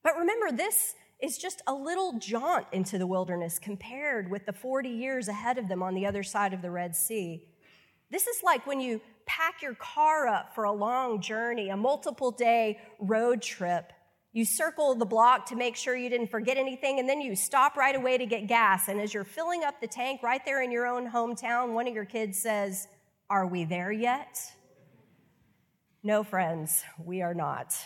But 0.03 0.17
remember, 0.17 0.51
this 0.53 0.95
is 1.21 1.39
just 1.39 1.63
a 1.67 1.75
little 1.75 2.19
jaunt 2.19 2.67
into 2.73 2.99
the 2.99 3.07
wilderness 3.07 3.59
compared 3.59 4.31
with 4.31 4.47
the 4.47 4.53
40 4.53 4.89
years 4.89 5.29
ahead 5.29 5.59
of 5.59 5.69
them 5.69 5.83
on 5.83 5.95
the 5.95 6.07
other 6.07 6.23
side 6.23 6.55
of 6.55 6.63
the 6.63 6.71
Red 6.71 6.95
Sea. 6.95 7.43
This 8.11 8.27
is 8.27 8.43
like 8.43 8.67
when 8.67 8.81
you 8.81 9.01
pack 9.27 9.61
your 9.61 9.75
car 9.75 10.27
up 10.27 10.55
for 10.55 10.65
a 10.65 10.73
long 10.73 11.21
journey, 11.21 11.69
a 11.69 11.77
multiple 11.77 12.31
day 12.31 12.79
road 12.99 13.43
trip. 13.43 13.93
You 14.33 14.45
circle 14.45 14.95
the 14.95 15.05
block 15.05 15.47
to 15.47 15.57
make 15.57 15.75
sure 15.75 15.97
you 15.97 16.09
didn't 16.09 16.31
forget 16.31 16.57
anything, 16.57 17.01
and 17.01 17.09
then 17.09 17.21
you 17.21 17.35
stop 17.35 17.77
right 17.77 17.97
away 17.97 18.19
to 18.19 18.27
get 18.27 18.47
gas. 18.47 18.89
And 18.89 19.01
as 19.01 19.13
you're 19.13 19.25
filling 19.25 19.65
up 19.65 19.81
the 19.81 19.87
tank 19.87 20.23
right 20.23 20.41
there 20.45 20.63
in 20.63 20.71
your 20.71 20.87
own 20.87 21.11
hometown, 21.11 21.73
one 21.73 21.89
of 21.89 21.95
your 21.95 22.05
kids 22.05 22.41
says, 22.41 22.89
Are 23.29 23.47
we 23.47 23.65
there 23.65 23.91
yet? 23.91 24.39
No, 26.09 26.25
friends, 26.25 26.85
we 27.05 27.21
are 27.21 27.35
not. 27.35 27.77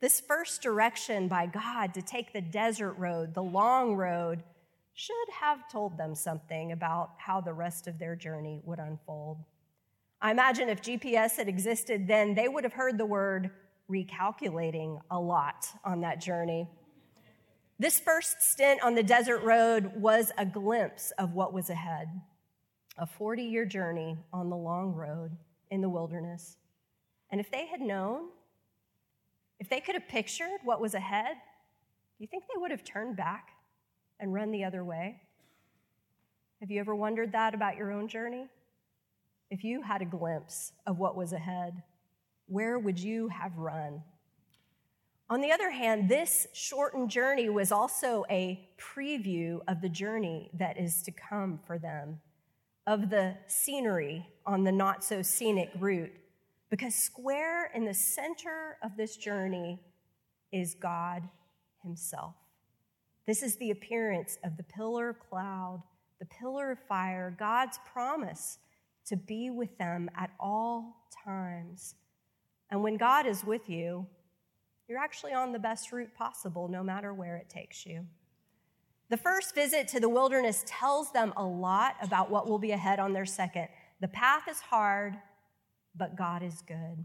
This 0.00 0.20
first 0.20 0.60
direction 0.60 1.28
by 1.28 1.46
God 1.46 1.94
to 1.94 2.02
take 2.02 2.32
the 2.32 2.40
desert 2.40 2.94
road, 2.94 3.32
the 3.32 3.44
long 3.44 3.94
road, 3.94 4.42
should 4.94 5.28
have 5.40 5.70
told 5.70 5.96
them 5.96 6.16
something 6.16 6.72
about 6.72 7.10
how 7.18 7.40
the 7.40 7.52
rest 7.52 7.86
of 7.86 8.00
their 8.00 8.16
journey 8.16 8.60
would 8.64 8.80
unfold. 8.80 9.36
I 10.20 10.32
imagine 10.32 10.68
if 10.68 10.82
GPS 10.82 11.36
had 11.36 11.46
existed 11.46 12.08
then, 12.08 12.34
they 12.34 12.48
would 12.48 12.64
have 12.64 12.72
heard 12.72 12.98
the 12.98 13.06
word 13.06 13.52
recalculating 13.88 14.98
a 15.08 15.20
lot 15.20 15.68
on 15.84 16.00
that 16.00 16.20
journey. 16.20 16.66
This 17.78 18.00
first 18.00 18.42
stint 18.42 18.82
on 18.82 18.96
the 18.96 19.04
desert 19.04 19.44
road 19.44 19.92
was 19.94 20.32
a 20.38 20.44
glimpse 20.44 21.12
of 21.18 21.34
what 21.34 21.52
was 21.52 21.70
ahead 21.70 22.08
a 22.98 23.06
40 23.06 23.44
year 23.44 23.64
journey 23.64 24.18
on 24.32 24.50
the 24.50 24.56
long 24.56 24.92
road 24.92 25.36
in 25.70 25.82
the 25.82 25.88
wilderness. 25.88 26.56
And 27.32 27.40
if 27.40 27.50
they 27.50 27.66
had 27.66 27.80
known, 27.80 28.28
if 29.58 29.70
they 29.70 29.80
could 29.80 29.94
have 29.94 30.06
pictured 30.06 30.60
what 30.64 30.82
was 30.82 30.92
ahead, 30.92 31.34
do 31.34 32.22
you 32.22 32.26
think 32.26 32.44
they 32.44 32.60
would 32.60 32.70
have 32.70 32.84
turned 32.84 33.16
back 33.16 33.48
and 34.20 34.34
run 34.34 34.52
the 34.52 34.64
other 34.64 34.84
way? 34.84 35.22
Have 36.60 36.70
you 36.70 36.78
ever 36.78 36.94
wondered 36.94 37.32
that 37.32 37.54
about 37.54 37.76
your 37.76 37.90
own 37.90 38.06
journey? 38.06 38.48
If 39.50 39.64
you 39.64 39.80
had 39.82 40.02
a 40.02 40.04
glimpse 40.04 40.72
of 40.86 40.98
what 40.98 41.16
was 41.16 41.32
ahead, 41.32 41.82
where 42.46 42.78
would 42.78 42.98
you 42.98 43.28
have 43.28 43.56
run? 43.56 44.02
On 45.30 45.40
the 45.40 45.52
other 45.52 45.70
hand, 45.70 46.10
this 46.10 46.46
shortened 46.52 47.08
journey 47.08 47.48
was 47.48 47.72
also 47.72 48.24
a 48.30 48.68
preview 48.78 49.60
of 49.66 49.80
the 49.80 49.88
journey 49.88 50.50
that 50.52 50.78
is 50.78 51.02
to 51.04 51.10
come 51.10 51.58
for 51.66 51.78
them, 51.78 52.20
of 52.86 53.08
the 53.08 53.38
scenery 53.46 54.28
on 54.44 54.64
the 54.64 54.72
not 54.72 55.02
so 55.02 55.22
scenic 55.22 55.70
route 55.78 56.12
because 56.72 56.94
square 56.94 57.70
in 57.74 57.84
the 57.84 57.92
center 57.92 58.78
of 58.82 58.96
this 58.96 59.18
journey 59.18 59.78
is 60.52 60.74
God 60.74 61.22
Himself. 61.82 62.34
This 63.26 63.42
is 63.42 63.56
the 63.56 63.72
appearance 63.72 64.38
of 64.42 64.56
the 64.56 64.62
pillar 64.62 65.10
of 65.10 65.20
cloud, 65.20 65.82
the 66.18 66.24
pillar 66.24 66.70
of 66.70 66.78
fire, 66.88 67.36
God's 67.38 67.78
promise 67.92 68.56
to 69.04 69.16
be 69.16 69.50
with 69.50 69.76
them 69.76 70.08
at 70.16 70.30
all 70.40 71.04
times. 71.22 71.94
And 72.70 72.82
when 72.82 72.96
God 72.96 73.26
is 73.26 73.44
with 73.44 73.68
you, 73.68 74.06
you're 74.88 74.98
actually 74.98 75.34
on 75.34 75.52
the 75.52 75.58
best 75.58 75.92
route 75.92 76.14
possible, 76.16 76.68
no 76.68 76.82
matter 76.82 77.12
where 77.12 77.36
it 77.36 77.50
takes 77.50 77.84
you. 77.84 78.06
The 79.10 79.18
first 79.18 79.54
visit 79.54 79.88
to 79.88 80.00
the 80.00 80.08
wilderness 80.08 80.64
tells 80.66 81.12
them 81.12 81.34
a 81.36 81.44
lot 81.44 81.96
about 82.00 82.30
what 82.30 82.48
will 82.48 82.58
be 82.58 82.70
ahead 82.70 82.98
on 82.98 83.12
their 83.12 83.26
second. 83.26 83.68
The 84.00 84.08
path 84.08 84.44
is 84.48 84.60
hard, 84.60 85.18
but 85.94 86.16
God 86.16 86.42
is 86.42 86.62
good. 86.66 87.04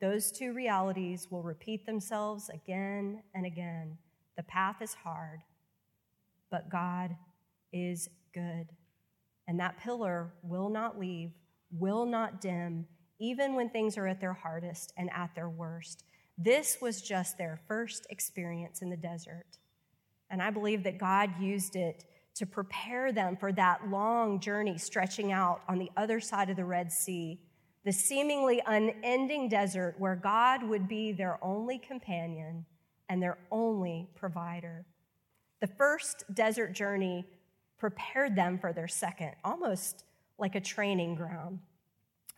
Those 0.00 0.32
two 0.32 0.52
realities 0.52 1.28
will 1.30 1.42
repeat 1.42 1.84
themselves 1.84 2.48
again 2.48 3.22
and 3.34 3.44
again. 3.44 3.98
The 4.36 4.42
path 4.44 4.76
is 4.80 4.94
hard, 4.94 5.40
but 6.50 6.70
God 6.70 7.14
is 7.72 8.08
good. 8.32 8.68
And 9.46 9.60
that 9.60 9.78
pillar 9.78 10.32
will 10.42 10.70
not 10.70 10.98
leave, 10.98 11.32
will 11.70 12.06
not 12.06 12.40
dim, 12.40 12.86
even 13.18 13.54
when 13.54 13.68
things 13.68 13.98
are 13.98 14.06
at 14.06 14.20
their 14.20 14.32
hardest 14.32 14.92
and 14.96 15.10
at 15.12 15.34
their 15.34 15.50
worst. 15.50 16.04
This 16.38 16.78
was 16.80 17.02
just 17.02 17.36
their 17.36 17.60
first 17.68 18.06
experience 18.08 18.80
in 18.80 18.88
the 18.88 18.96
desert. 18.96 19.58
And 20.30 20.40
I 20.40 20.50
believe 20.50 20.84
that 20.84 20.96
God 20.96 21.30
used 21.38 21.76
it 21.76 22.04
to 22.36 22.46
prepare 22.46 23.12
them 23.12 23.36
for 23.36 23.52
that 23.52 23.90
long 23.90 24.40
journey 24.40 24.78
stretching 24.78 25.32
out 25.32 25.60
on 25.68 25.78
the 25.78 25.90
other 25.96 26.20
side 26.20 26.48
of 26.48 26.56
the 26.56 26.64
Red 26.64 26.90
Sea 26.90 27.38
the 27.84 27.92
seemingly 27.92 28.62
unending 28.66 29.48
desert 29.48 29.94
where 29.98 30.16
God 30.16 30.62
would 30.62 30.86
be 30.86 31.12
their 31.12 31.38
only 31.42 31.78
companion 31.78 32.66
and 33.08 33.22
their 33.22 33.38
only 33.50 34.08
provider. 34.14 34.84
The 35.60 35.66
first 35.66 36.24
desert 36.34 36.72
journey 36.72 37.26
prepared 37.78 38.36
them 38.36 38.58
for 38.58 38.72
their 38.72 38.88
second, 38.88 39.32
almost 39.44 40.04
like 40.38 40.54
a 40.54 40.60
training 40.60 41.14
ground. 41.14 41.58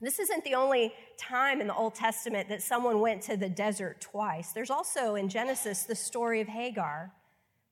This 0.01 0.19
isn't 0.19 0.43
the 0.43 0.55
only 0.55 0.93
time 1.17 1.61
in 1.61 1.69
the 1.69 1.75
Old 1.75 1.95
Testament 1.95 2.49
that 2.49 2.63
someone 2.63 3.01
went 3.01 3.23
to 3.23 3.37
the 3.37 3.49
desert 3.49 4.01
twice. 4.01 4.53
There's 4.53 4.71
also 4.71 5.15
in 5.15 5.29
Genesis 5.29 5.85
the 5.85 5.95
story 5.95 6.41
of 6.41 6.49
Hagar. 6.49 7.13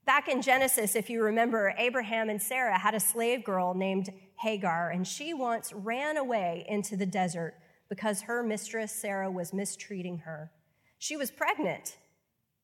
Back 0.06 0.28
in 0.28 0.42
Genesis, 0.42 0.96
if 0.96 1.10
you 1.10 1.22
remember, 1.22 1.74
Abraham 1.78 2.30
and 2.30 2.40
Sarah 2.40 2.78
had 2.78 2.94
a 2.94 3.00
slave 3.00 3.44
girl 3.44 3.74
named 3.74 4.10
Hagar, 4.40 4.90
and 4.90 5.06
she 5.06 5.34
once 5.34 5.72
ran 5.72 6.16
away 6.16 6.64
into 6.68 6.96
the 6.96 7.06
desert 7.06 7.54
because 7.88 8.22
her 8.22 8.42
mistress, 8.42 8.92
Sarah, 8.92 9.30
was 9.30 9.52
mistreating 9.52 10.18
her. 10.18 10.50
She 10.98 11.16
was 11.16 11.30
pregnant 11.30 11.98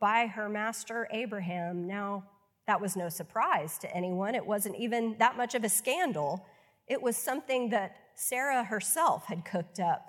by 0.01 0.27
her 0.27 0.49
master, 0.49 1.09
Abraham. 1.11 1.87
Now, 1.87 2.25
that 2.67 2.81
was 2.81 2.97
no 2.97 3.09
surprise 3.09 3.79
to 3.79 3.97
anyone. 3.97 4.35
It 4.35 4.47
wasn't 4.47 4.77
even 4.77 5.17
that 5.19 5.37
much 5.37 5.55
of 5.55 5.65
a 5.65 5.69
scandal. 5.69 6.47
It 6.89 7.01
was 7.01 7.17
something 7.17 7.71
that 7.71 7.97
Sarah 8.15 8.65
herself 8.65 9.27
had 9.27 9.45
cooked 9.45 9.79
up 9.79 10.09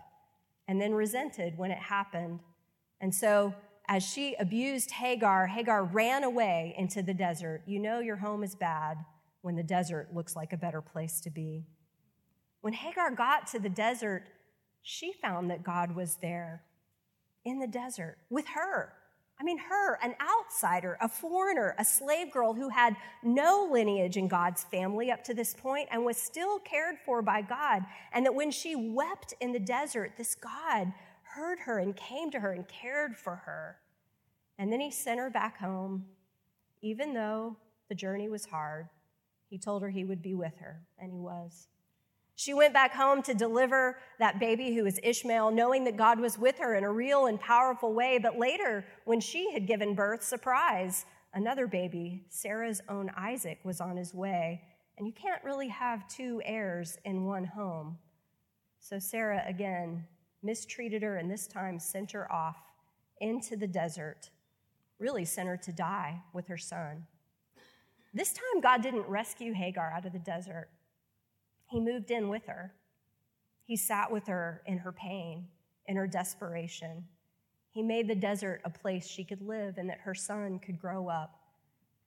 and 0.68 0.82
then 0.82 0.94
resented 0.94 1.58
when 1.58 1.72
it 1.72 1.78
happened. 1.78 2.40
And 3.00 3.14
so, 3.14 3.54
as 3.88 4.04
she 4.04 4.36
abused 4.40 4.92
Hagar, 4.92 5.48
Hagar 5.48 5.84
ran 5.84 6.24
away 6.24 6.76
into 6.78 7.02
the 7.02 7.14
desert. 7.14 7.62
You 7.66 7.80
know 7.80 8.00
your 8.00 8.18
home 8.18 8.44
is 8.44 8.56
bad 8.56 8.98
when 9.42 9.56
the 9.56 9.64
desert 9.64 10.10
looks 10.14 10.36
like 10.36 10.52
a 10.52 10.58
better 10.58 10.82
place 10.82 11.22
to 11.22 11.30
be. 11.30 11.66
When 12.62 12.74
Hagar 12.74 13.12
got 13.12 13.48
to 13.48 13.60
the 13.60 13.70
desert, 13.70 14.24
she 14.82 15.14
found 15.14 15.50
that 15.50 15.64
God 15.64 15.96
was 15.96 16.18
there 16.22 16.64
in 17.46 17.60
the 17.60 17.68
desert 17.68 18.18
with 18.30 18.46
her. 18.48 18.94
I 19.40 19.44
mean, 19.44 19.60
her, 19.60 20.00
an 20.02 20.16
outsider, 20.20 20.98
a 21.00 21.08
foreigner, 21.08 21.76
a 21.78 21.86
slave 21.86 22.32
girl 22.32 22.54
who 22.54 22.70
had 22.70 22.96
no 23.24 23.70
lineage 23.72 24.18
in 24.18 24.28
God's 24.28 24.64
family 24.64 25.12
up 25.12 25.24
to 25.26 25.34
this 25.34 25.54
point 25.54 25.88
and 25.92 26.04
was 26.04 26.18
still 26.18 26.58
cared 26.60 26.96
for 27.06 27.22
by 27.22 27.44
God. 27.44 27.84
And 28.14 28.26
that 28.26 28.34
when 28.34 28.50
she 28.50 28.76
wept 28.76 29.36
in 29.40 29.54
the 29.54 29.60
desert, 29.60 30.14
this 30.18 30.34
God 30.34 30.92
heard 31.38 31.60
her 31.60 31.80
and 31.80 31.96
came 31.96 32.32
to 32.32 32.40
her 32.40 32.52
and 32.52 32.68
cared 32.68 33.16
for 33.16 33.36
her. 33.36 33.78
And 34.58 34.72
then 34.72 34.80
he 34.80 34.92
sent 34.92 35.20
her 35.20 35.30
back 35.30 35.58
home 35.60 36.06
even 36.82 37.14
though 37.14 37.56
the 37.90 37.96
journey 37.96 38.30
was 38.30 38.46
hard, 38.46 38.88
he 39.50 39.58
told 39.58 39.82
her 39.82 39.90
he 39.90 40.04
would 40.04 40.22
be 40.22 40.36
with 40.36 40.58
her, 40.60 40.82
and 41.00 41.12
he 41.12 41.20
was. 41.20 41.68
She 42.36 42.54
went 42.54 42.74
back 42.74 42.94
home 42.94 43.24
to 43.24 43.34
deliver 43.34 43.98
that 44.20 44.40
baby 44.40 44.76
who 44.76 44.84
was 44.84 45.00
Ishmael, 45.02 45.52
knowing 45.52 45.86
that 45.86 45.98
God 45.98 46.20
was 46.20 46.38
with 46.38 46.60
her 46.60 46.76
in 46.76 46.84
a 46.84 46.92
real 46.92 47.26
and 47.26 47.40
powerful 47.40 47.94
way. 47.94 48.20
But 48.22 48.38
later, 48.38 48.86
when 49.06 49.20
she 49.20 49.52
had 49.52 49.66
given 49.66 49.96
birth, 49.96 50.24
surprise, 50.24 51.06
another 51.34 51.66
baby, 51.66 52.26
Sarah's 52.30 52.82
own 52.90 53.10
Isaac, 53.18 53.60
was 53.64 53.82
on 53.82 53.98
his 53.98 54.14
way. 54.14 54.62
And 54.98 55.08
you 55.08 55.14
can't 55.14 55.44
really 55.44 55.70
have 55.70 56.08
two 56.08 56.42
heirs 56.46 57.00
in 57.06 57.26
one 57.26 57.46
home. 57.46 57.98
So 58.80 59.00
Sarah 59.00 59.44
again 59.48 60.06
mistreated 60.44 61.02
her 61.02 61.18
and 61.18 61.30
this 61.30 61.48
time 61.48 61.80
sent 61.80 62.12
her 62.12 62.32
off 62.32 62.58
into 63.20 63.56
the 63.56 63.68
desert, 63.68 64.30
really 65.00 65.26
sent 65.26 65.48
her 65.48 65.58
to 65.58 65.72
die 65.72 66.22
with 66.34 66.48
her 66.48 66.58
son. 66.58 67.06
This 68.14 68.34
time, 68.34 68.62
God 68.62 68.82
didn't 68.82 69.08
rescue 69.08 69.54
Hagar 69.54 69.92
out 69.92 70.06
of 70.06 70.14
the 70.14 70.20
desert. 70.20 70.70
He 71.68 71.80
moved 71.80 72.12
in 72.12 72.30
with 72.30 72.46
her. 72.48 72.74
He 73.66 73.76
sat 73.76 74.12
with 74.12 74.28
her 74.28 74.62
in 74.66 74.78
her 74.78 74.92
pain, 74.92 75.48
in 75.88 75.98
her 75.98 76.08
desperation. 76.08 77.04
He 77.72 77.84
made 77.84 78.08
the 78.08 78.16
desert 78.16 78.62
a 78.64 78.70
place 78.70 79.06
she 79.06 79.24
could 79.24 79.42
live 79.42 79.78
and 79.78 79.90
that 79.90 80.00
her 80.00 80.16
son 80.16 80.60
could 80.60 80.80
grow 80.80 81.10
up. 81.10 81.40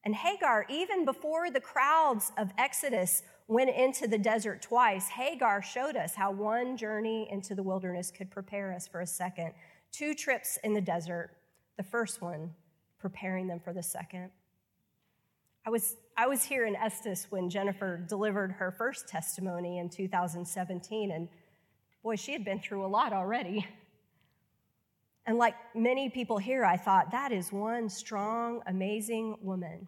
And 0.05 0.15
Hagar, 0.15 0.65
even 0.71 1.05
before 1.05 1.51
the 1.51 1.61
crowds 1.61 2.33
of 2.39 2.51
Exodus 2.57 3.23
went 3.51 3.71
into 3.71 4.07
the 4.07 4.17
desert 4.17 4.63
twice, 4.63 5.09
Hagar 5.09 5.61
showed 5.61 5.97
us 5.97 6.15
how 6.15 6.31
one 6.31 6.77
journey 6.77 7.29
into 7.33 7.57
the 7.57 7.63
wilderness 7.63 8.13
could 8.17 8.31
prepare 8.31 8.73
us 8.73 8.87
for 8.87 9.01
a 9.01 9.07
second. 9.07 9.53
Two 9.91 10.15
trips 10.15 10.57
in 10.63 10.73
the 10.73 10.81
desert, 10.81 11.31
the 11.77 11.83
first 11.83 12.23
one 12.23 12.55
preparing 13.01 13.49
them 13.49 13.59
for 13.59 13.73
the 13.73 13.83
second. 13.83 14.31
I 15.67 15.71
was, 15.71 15.97
I 16.17 16.29
was 16.29 16.45
here 16.45 16.65
in 16.65 16.77
Estes 16.77 17.27
when 17.31 17.51
Jennifer 17.51 17.97
delivered 17.97 18.53
her 18.53 18.71
first 18.71 19.09
testimony 19.09 19.79
in 19.79 19.89
2017, 19.89 21.11
and 21.11 21.29
boy, 22.05 22.15
she 22.15 22.33
had 22.33 22.45
been 22.45 22.61
through 22.61 22.87
a 22.87 22.89
lot 22.89 23.13
already. 23.13 23.67
And 25.27 25.39
like 25.39 25.55
many 25.75 26.09
people 26.09 26.39
here, 26.39 26.65
I 26.65 26.77
thought, 26.77 27.11
that 27.11 27.31
is 27.31 27.53
one 27.53 27.89
strong, 27.89 28.63
amazing 28.67 29.37
woman. 29.43 29.87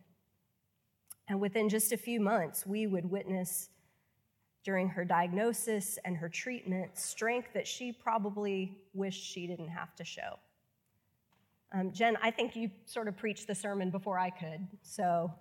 And 1.28 1.40
within 1.40 1.68
just 1.68 1.92
a 1.92 1.96
few 1.96 2.20
months, 2.20 2.66
we 2.66 2.86
would 2.86 3.10
witness 3.10 3.70
during 4.64 4.88
her 4.88 5.04
diagnosis 5.04 5.98
and 6.04 6.16
her 6.16 6.28
treatment 6.28 6.96
strength 6.96 7.48
that 7.54 7.66
she 7.66 7.92
probably 7.92 8.78
wished 8.94 9.22
she 9.22 9.46
didn't 9.46 9.68
have 9.68 9.94
to 9.96 10.04
show. 10.04 10.38
Um, 11.72 11.92
Jen, 11.92 12.16
I 12.22 12.30
think 12.30 12.54
you 12.54 12.70
sort 12.84 13.08
of 13.08 13.16
preached 13.16 13.46
the 13.46 13.54
sermon 13.54 13.90
before 13.90 14.18
I 14.18 14.30
could, 14.30 14.66
so 14.82 15.32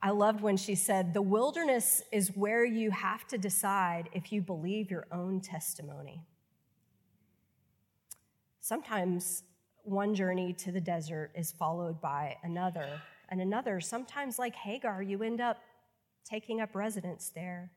I 0.00 0.10
loved 0.10 0.40
when 0.40 0.56
she 0.56 0.76
said, 0.76 1.12
The 1.12 1.22
wilderness 1.22 2.02
is 2.12 2.36
where 2.36 2.64
you 2.64 2.90
have 2.92 3.26
to 3.28 3.38
decide 3.38 4.08
if 4.12 4.32
you 4.32 4.40
believe 4.40 4.90
your 4.90 5.06
own 5.10 5.40
testimony. 5.40 6.22
Sometimes 8.60 9.42
one 9.82 10.14
journey 10.14 10.52
to 10.52 10.70
the 10.70 10.80
desert 10.80 11.32
is 11.34 11.50
followed 11.50 12.00
by 12.00 12.36
another, 12.44 13.00
and 13.28 13.40
another. 13.40 13.80
Sometimes, 13.80 14.38
like 14.38 14.54
Hagar, 14.54 15.02
you 15.02 15.22
end 15.22 15.40
up 15.40 15.58
taking 16.28 16.60
up 16.60 16.74
residence 16.74 17.30
there. 17.34 17.70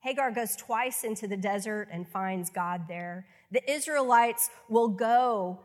Hagar 0.00 0.30
goes 0.30 0.56
twice 0.56 1.04
into 1.04 1.26
the 1.26 1.36
desert 1.36 1.88
and 1.92 2.08
finds 2.08 2.48
God 2.48 2.82
there. 2.88 3.26
The 3.50 3.70
Israelites 3.70 4.48
will 4.68 4.88
go 4.88 5.60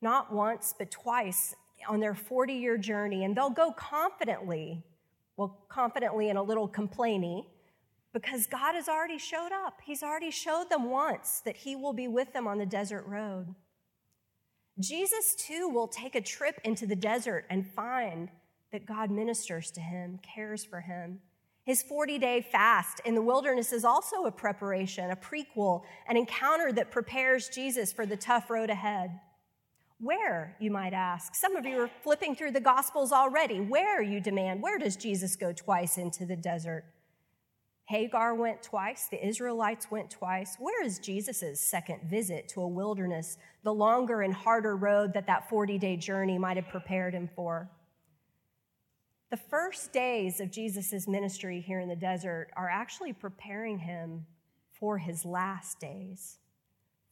not 0.00 0.32
once, 0.32 0.74
but 0.78 0.90
twice 0.90 1.54
on 1.88 2.00
their 2.00 2.14
40 2.14 2.52
year 2.52 2.78
journey, 2.78 3.24
and 3.24 3.36
they'll 3.36 3.50
go 3.50 3.72
confidently 3.72 4.84
well, 5.40 5.64
confidently 5.70 6.28
and 6.28 6.36
a 6.36 6.42
little 6.42 6.68
complainy, 6.68 7.46
because 8.12 8.46
God 8.46 8.74
has 8.74 8.90
already 8.90 9.16
showed 9.16 9.52
up. 9.52 9.80
He's 9.82 10.02
already 10.02 10.30
showed 10.30 10.68
them 10.68 10.90
once 10.90 11.40
that 11.46 11.56
He 11.56 11.74
will 11.74 11.94
be 11.94 12.08
with 12.08 12.34
them 12.34 12.46
on 12.46 12.58
the 12.58 12.66
desert 12.66 13.06
road. 13.06 13.54
Jesus, 14.78 15.34
too, 15.34 15.70
will 15.70 15.88
take 15.88 16.14
a 16.14 16.20
trip 16.20 16.60
into 16.62 16.86
the 16.86 16.94
desert 16.94 17.46
and 17.48 17.66
find 17.66 18.28
that 18.72 18.86
God 18.86 19.10
ministers 19.10 19.70
to 19.72 19.80
him, 19.80 20.18
cares 20.22 20.64
for 20.64 20.80
him. 20.80 21.20
His 21.64 21.82
40 21.82 22.18
day 22.18 22.40
fast 22.40 23.00
in 23.04 23.14
the 23.14 23.22
wilderness 23.22 23.72
is 23.72 23.84
also 23.84 24.24
a 24.24 24.32
preparation, 24.32 25.10
a 25.10 25.16
prequel, 25.16 25.82
an 26.08 26.16
encounter 26.16 26.72
that 26.72 26.90
prepares 26.90 27.48
Jesus 27.48 27.92
for 27.92 28.06
the 28.06 28.16
tough 28.16 28.50
road 28.50 28.70
ahead. 28.70 29.20
Where, 29.98 30.56
you 30.58 30.70
might 30.70 30.94
ask? 30.94 31.34
Some 31.34 31.56
of 31.56 31.66
you 31.66 31.78
are 31.82 31.90
flipping 32.02 32.34
through 32.34 32.52
the 32.52 32.60
Gospels 32.60 33.12
already. 33.12 33.60
Where, 33.60 34.00
you 34.00 34.20
demand? 34.20 34.62
Where 34.62 34.78
does 34.78 34.96
Jesus 34.96 35.36
go 35.36 35.52
twice 35.52 35.98
into 35.98 36.24
the 36.24 36.36
desert? 36.36 36.84
Hagar 37.84 38.34
went 38.34 38.62
twice, 38.62 39.08
the 39.10 39.26
Israelites 39.26 39.90
went 39.90 40.10
twice. 40.10 40.56
Where 40.58 40.82
is 40.82 41.00
Jesus' 41.00 41.60
second 41.60 42.08
visit 42.08 42.48
to 42.50 42.62
a 42.62 42.68
wilderness, 42.68 43.36
the 43.62 43.74
longer 43.74 44.22
and 44.22 44.32
harder 44.32 44.76
road 44.76 45.12
that 45.14 45.26
that 45.26 45.50
40 45.50 45.76
day 45.76 45.96
journey 45.96 46.38
might 46.38 46.56
have 46.56 46.68
prepared 46.68 47.12
him 47.12 47.28
for? 47.34 47.68
The 49.30 49.36
first 49.36 49.92
days 49.92 50.40
of 50.40 50.50
Jesus' 50.50 51.06
ministry 51.06 51.60
here 51.60 51.80
in 51.80 51.88
the 51.88 51.96
desert 51.96 52.50
are 52.56 52.68
actually 52.68 53.12
preparing 53.12 53.78
him 53.78 54.26
for 54.72 54.98
his 54.98 55.24
last 55.24 55.78
days, 55.78 56.38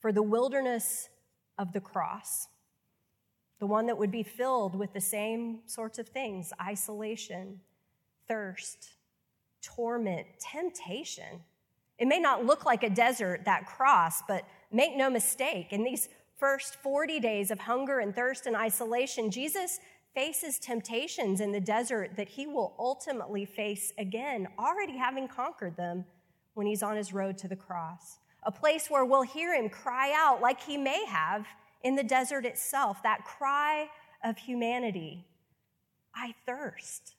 for 0.00 0.10
the 0.12 0.22
wilderness 0.22 1.08
of 1.58 1.72
the 1.72 1.80
cross 1.80 2.48
the 3.58 3.66
one 3.66 3.86
that 3.86 3.98
would 3.98 4.10
be 4.10 4.22
filled 4.22 4.76
with 4.76 4.92
the 4.92 5.00
same 5.00 5.60
sorts 5.66 5.98
of 5.98 6.08
things 6.08 6.52
isolation, 6.62 7.60
thirst, 8.26 8.90
torment, 9.62 10.26
temptation. 10.38 11.40
It 11.98 12.06
may 12.06 12.20
not 12.20 12.44
look 12.44 12.64
like 12.64 12.84
a 12.84 12.90
desert, 12.90 13.44
that 13.44 13.66
cross, 13.66 14.22
but 14.28 14.44
make 14.70 14.96
no 14.96 15.10
mistake, 15.10 15.72
in 15.72 15.82
these 15.82 16.08
first 16.36 16.76
40 16.76 17.18
days 17.18 17.50
of 17.50 17.58
hunger 17.58 17.98
and 17.98 18.14
thirst 18.14 18.46
and 18.46 18.54
isolation, 18.54 19.30
Jesus 19.30 19.80
faces 20.18 20.58
temptations 20.58 21.40
in 21.40 21.52
the 21.52 21.60
desert 21.60 22.16
that 22.16 22.28
he 22.28 22.44
will 22.44 22.74
ultimately 22.76 23.44
face 23.44 23.92
again, 23.98 24.48
already 24.58 24.96
having 24.96 25.28
conquered 25.28 25.76
them 25.76 26.04
when 26.54 26.66
he's 26.66 26.82
on 26.82 26.96
his 26.96 27.12
road 27.12 27.38
to 27.38 27.46
the 27.46 27.54
cross. 27.54 28.18
A 28.42 28.50
place 28.50 28.90
where 28.90 29.04
we'll 29.04 29.22
hear 29.22 29.54
him 29.54 29.68
cry 29.68 30.12
out 30.12 30.40
like 30.40 30.60
he 30.60 30.76
may 30.76 31.04
have 31.06 31.46
in 31.84 31.94
the 31.94 32.02
desert 32.02 32.44
itself, 32.44 33.00
that 33.04 33.24
cry 33.24 33.88
of 34.24 34.36
humanity 34.36 35.24
I 36.12 36.34
thirst. 36.44 37.14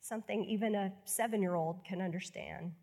Something 0.00 0.44
even 0.44 0.76
a 0.76 0.92
seven 1.04 1.42
year 1.42 1.56
old 1.56 1.84
can 1.84 2.00
understand. 2.00 2.74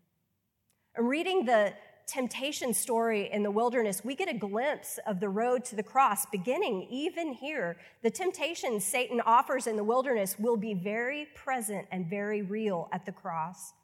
And 0.94 1.08
reading 1.08 1.46
the 1.46 1.72
temptation 2.10 2.74
story 2.74 3.30
in 3.32 3.42
the 3.42 3.50
wilderness, 3.50 4.04
we 4.04 4.16
get 4.16 4.28
a 4.28 4.36
glimpse 4.36 4.98
of 5.06 5.20
the 5.20 5.28
road 5.28 5.64
to 5.66 5.76
the 5.76 5.82
cross 5.82 6.26
beginning 6.26 6.86
even 6.90 7.32
here. 7.32 7.76
The 8.02 8.10
temptations 8.10 8.84
Satan 8.84 9.20
offers 9.24 9.66
in 9.66 9.76
the 9.76 9.84
wilderness 9.84 10.38
will 10.38 10.56
be 10.56 10.74
very 10.74 11.28
present 11.34 11.86
and 11.92 12.10
very 12.10 12.42
real 12.42 12.88
at 12.92 13.06
the 13.06 13.12
cross. 13.12 13.74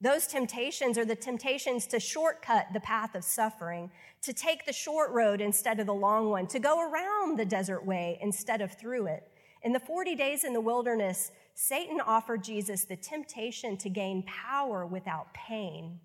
Those 0.00 0.26
temptations 0.26 0.96
are 0.96 1.04
the 1.04 1.16
temptations 1.16 1.86
to 1.88 2.00
shortcut 2.00 2.66
the 2.72 2.80
path 2.80 3.14
of 3.14 3.24
suffering, 3.24 3.90
to 4.22 4.32
take 4.32 4.64
the 4.64 4.72
short 4.72 5.10
road 5.10 5.40
instead 5.40 5.80
of 5.80 5.86
the 5.86 5.94
long 5.94 6.30
one, 6.30 6.46
to 6.48 6.58
go 6.58 6.80
around 6.80 7.38
the 7.38 7.44
desert 7.44 7.84
way 7.84 8.18
instead 8.20 8.60
of 8.60 8.72
through 8.72 9.06
it. 9.06 9.28
In 9.62 9.72
the 9.72 9.80
40 9.80 10.14
days 10.16 10.44
in 10.44 10.52
the 10.52 10.60
wilderness, 10.60 11.30
Satan 11.54 12.00
offered 12.00 12.42
Jesus 12.42 12.84
the 12.84 12.96
temptation 12.96 13.76
to 13.78 13.88
gain 13.88 14.24
power 14.24 14.86
without 14.86 15.32
pain, 15.34 16.00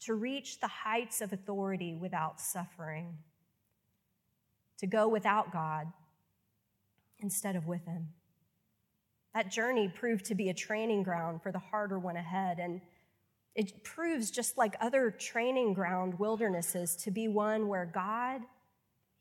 to 0.00 0.14
reach 0.14 0.60
the 0.60 0.66
heights 0.66 1.20
of 1.20 1.32
authority 1.32 1.94
without 1.94 2.40
suffering, 2.40 3.18
to 4.78 4.86
go 4.86 5.08
without 5.08 5.52
God 5.52 5.86
instead 7.18 7.54
of 7.54 7.66
with 7.66 7.84
Him. 7.84 8.08
That 9.34 9.50
journey 9.50 9.88
proved 9.88 10.24
to 10.26 10.34
be 10.34 10.48
a 10.48 10.54
training 10.54 11.02
ground 11.02 11.42
for 11.42 11.52
the 11.52 11.58
harder 11.58 11.98
one 11.98 12.16
ahead. 12.16 12.58
And 12.58 12.80
it 13.54 13.84
proves, 13.84 14.30
just 14.30 14.58
like 14.58 14.74
other 14.80 15.10
training 15.10 15.74
ground 15.74 16.18
wildernesses, 16.18 16.96
to 16.96 17.10
be 17.10 17.28
one 17.28 17.68
where 17.68 17.86
God 17.86 18.40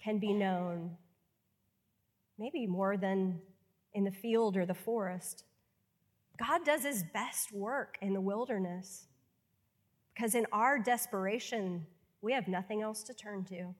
can 0.01 0.17
be 0.17 0.33
known, 0.33 0.97
maybe 2.37 2.65
more 2.65 2.95
than 2.95 3.41
in 3.93 4.05
the 4.05 4.11
field 4.11 4.55
or 4.55 4.65
the 4.65 4.73
forest. 4.73 5.43
God 6.37 6.63
does 6.63 6.83
his 6.83 7.03
best 7.03 7.51
work 7.51 7.97
in 8.01 8.13
the 8.13 8.21
wilderness 8.21 9.08
because 10.19 10.35
in 10.35 10.45
our 10.51 10.77
desperation, 10.77 11.85
we 12.21 12.33
have 12.33 12.49
nothing 12.49 12.81
else 12.81 13.03
to 13.03 13.13
turn 13.13 13.45
to. 13.45 13.73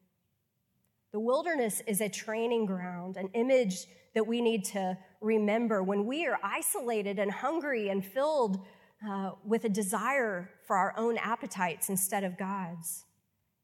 The 1.12 1.20
wilderness 1.20 1.82
is 1.86 2.00
a 2.00 2.08
training 2.08 2.66
ground, 2.66 3.18
an 3.18 3.28
image 3.34 3.88
that 4.16 4.26
we 4.26 4.40
need 4.40 4.64
to 4.66 4.98
remember 5.20 5.84
when 5.84 6.06
we 6.06 6.26
are 6.28 6.40
isolated 6.42 7.20
and 7.20 7.30
hungry 7.30 7.90
and 7.90 8.06
filled 8.06 8.66
uh, 9.06 9.32
with 9.44 9.66
a 9.66 9.70
desire 9.70 10.50
for 10.66 10.78
our 10.78 10.94
own 10.96 11.18
appetites 11.18 11.90
instead 11.90 12.24
of 12.24 12.38
God's. 12.38 13.04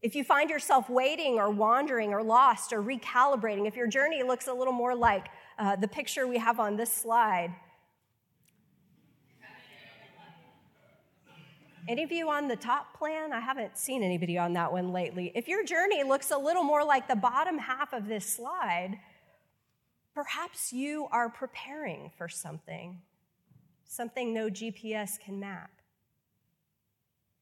If 0.02 0.14
you 0.14 0.26
find 0.26 0.50
yourself 0.50 0.90
waiting 0.90 1.36
or 1.36 1.52
wandering 1.52 2.14
or 2.14 2.22
lost 2.22 2.74
or 2.74 2.84
recalibrating, 2.84 3.70
if 3.70 3.78
your 3.78 3.88
journey 3.88 4.22
looks 4.22 4.48
a 4.48 4.54
little 4.54 4.74
more 4.74 4.94
like 4.94 5.28
uh, 5.58 5.78
the 5.78 5.88
picture 5.88 6.28
we 6.28 6.40
have 6.40 6.60
on 6.60 6.76
this 6.76 6.92
slide, 6.92 7.56
Any 11.88 12.02
of 12.02 12.12
you 12.12 12.30
on 12.30 12.48
the 12.48 12.56
top 12.56 12.98
plan? 12.98 13.32
I 13.32 13.40
haven't 13.40 13.78
seen 13.78 14.02
anybody 14.02 14.38
on 14.40 14.54
that 14.54 14.72
one 14.72 14.92
lately. 14.92 15.32
If 15.36 15.48
your 15.48 15.64
journey 15.64 16.04
looks 16.04 16.32
a 16.32 16.38
little 16.38 16.64
more 16.64 16.84
like 16.84 17.08
the 17.08 17.16
bottom 17.16 17.60
half 17.60 17.94
of 17.94 18.08
this 18.08 18.26
slide, 18.26 18.98
perhaps 20.16 20.74
you 20.74 21.08
are 21.12 21.30
preparing 21.30 22.12
for 22.18 22.28
something, 22.28 23.02
something 23.86 24.34
no 24.34 24.50
GPS 24.50 25.20
can 25.20 25.40
map. 25.40 25.70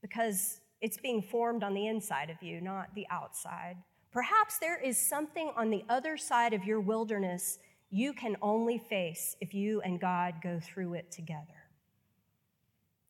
Because 0.01 0.59
it's 0.81 0.97
being 0.97 1.21
formed 1.21 1.63
on 1.63 1.73
the 1.73 1.87
inside 1.87 2.29
of 2.29 2.43
you, 2.43 2.59
not 2.59 2.93
the 2.95 3.07
outside. 3.09 3.77
Perhaps 4.11 4.59
there 4.59 4.77
is 4.77 4.97
something 4.97 5.53
on 5.55 5.69
the 5.69 5.85
other 5.87 6.17
side 6.17 6.51
of 6.51 6.65
your 6.65 6.81
wilderness 6.81 7.59
you 7.89 8.11
can 8.11 8.35
only 8.41 8.77
face 8.77 9.37
if 9.39 9.53
you 9.53 9.79
and 9.81 10.01
God 10.01 10.35
go 10.43 10.59
through 10.59 10.95
it 10.95 11.11
together. 11.11 11.62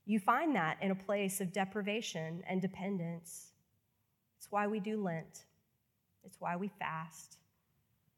You 0.05 0.19
find 0.19 0.55
that 0.55 0.77
in 0.81 0.91
a 0.91 0.95
place 0.95 1.39
of 1.39 1.53
deprivation 1.53 2.43
and 2.47 2.61
dependence. 2.61 3.51
It's 4.37 4.51
why 4.51 4.67
we 4.67 4.79
do 4.79 5.01
Lent, 5.01 5.45
it's 6.25 6.39
why 6.39 6.57
we 6.57 6.67
fast, 6.67 7.37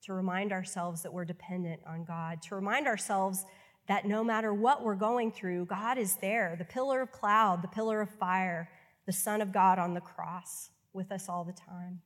to 0.04 0.14
remind 0.14 0.52
ourselves 0.52 1.04
that 1.04 1.14
we're 1.14 1.26
dependent 1.26 1.82
on 1.88 2.04
God, 2.04 2.42
to 2.44 2.56
remind 2.56 2.88
ourselves 2.88 3.46
that 3.88 4.06
no 4.06 4.24
matter 4.24 4.54
what 4.54 4.84
we're 4.84 4.96
going 4.96 5.32
through, 5.32 5.66
God 5.66 5.98
is 6.00 6.16
there 6.16 6.56
the 6.58 6.66
pillar 6.66 7.02
of 7.02 7.12
cloud, 7.12 7.62
the 7.62 7.68
pillar 7.68 8.02
of 8.02 8.10
fire, 8.10 8.70
the 9.06 9.14
Son 9.14 9.42
of 9.42 9.54
God 9.54 9.78
on 9.78 9.94
the 9.94 10.02
cross 10.02 10.72
with 10.94 11.12
us 11.12 11.30
all 11.30 11.44
the 11.44 11.54
time. 11.54 12.02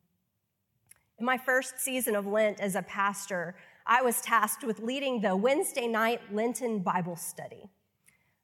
In 1.17 1.25
my 1.25 1.37
first 1.37 1.79
season 1.79 2.15
of 2.15 2.25
Lent 2.25 2.59
as 2.59 2.75
a 2.75 2.81
pastor, 2.81 3.55
I 3.85 4.01
was 4.01 4.21
tasked 4.21 4.63
with 4.63 4.79
leading 4.79 5.21
the 5.21 5.35
Wednesday 5.35 5.87
night 5.87 6.21
Lenten 6.33 6.79
Bible 6.79 7.15
study. 7.15 7.69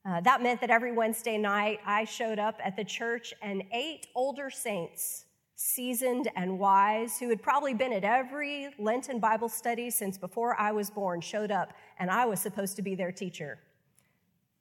Uh, 0.05 0.21
that 0.21 0.43
meant 0.43 0.61
that 0.61 0.69
every 0.69 0.91
Wednesday 0.91 1.37
night 1.37 1.79
I 1.83 2.05
showed 2.05 2.37
up 2.37 2.59
at 2.63 2.75
the 2.75 2.83
church 2.83 3.33
and 3.41 3.63
eight 3.73 4.07
older 4.13 4.51
saints, 4.51 5.25
seasoned 5.55 6.29
and 6.35 6.59
wise, 6.59 7.17
who 7.17 7.29
had 7.29 7.41
probably 7.41 7.73
been 7.73 7.91
at 7.91 8.03
every 8.03 8.69
Lenten 8.77 9.19
Bible 9.19 9.49
study 9.49 9.89
since 9.89 10.17
before 10.17 10.59
I 10.59 10.71
was 10.71 10.91
born, 10.91 11.21
showed 11.21 11.49
up, 11.49 11.73
and 11.97 12.11
I 12.11 12.25
was 12.25 12.39
supposed 12.39 12.75
to 12.75 12.83
be 12.83 12.93
their 12.93 13.11
teacher. 13.11 13.57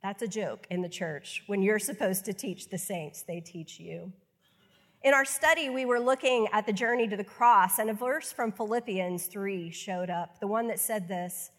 That's 0.03 0.23
a 0.23 0.29
joke 0.29 0.67
in 0.71 0.81
the 0.81 0.89
church. 0.89 1.43
When 1.47 1.63
you're 1.63 1.79
supposed 1.79 2.25
to 2.25 2.33
teach 2.33 2.71
the 2.71 2.79
saints, 2.79 3.23
they 3.23 3.41
teach 3.41 3.79
you. 3.79 4.13
In 5.03 5.13
our 5.13 5.27
study, 5.27 5.69
we 5.69 5.85
were 5.85 6.01
looking 6.01 6.49
at 6.53 6.65
the 6.65 6.73
journey 6.73 7.07
to 7.09 7.17
the 7.19 7.25
cross, 7.25 7.79
and 7.79 7.91
a 7.91 7.95
verse 7.95 8.33
from 8.33 8.51
Philippians 8.51 9.27
3 9.27 9.71
showed 9.71 10.09
up, 10.09 10.41
the 10.41 10.47
one 10.47 10.69
that 10.69 10.81
said 10.81 11.07
this 11.07 11.51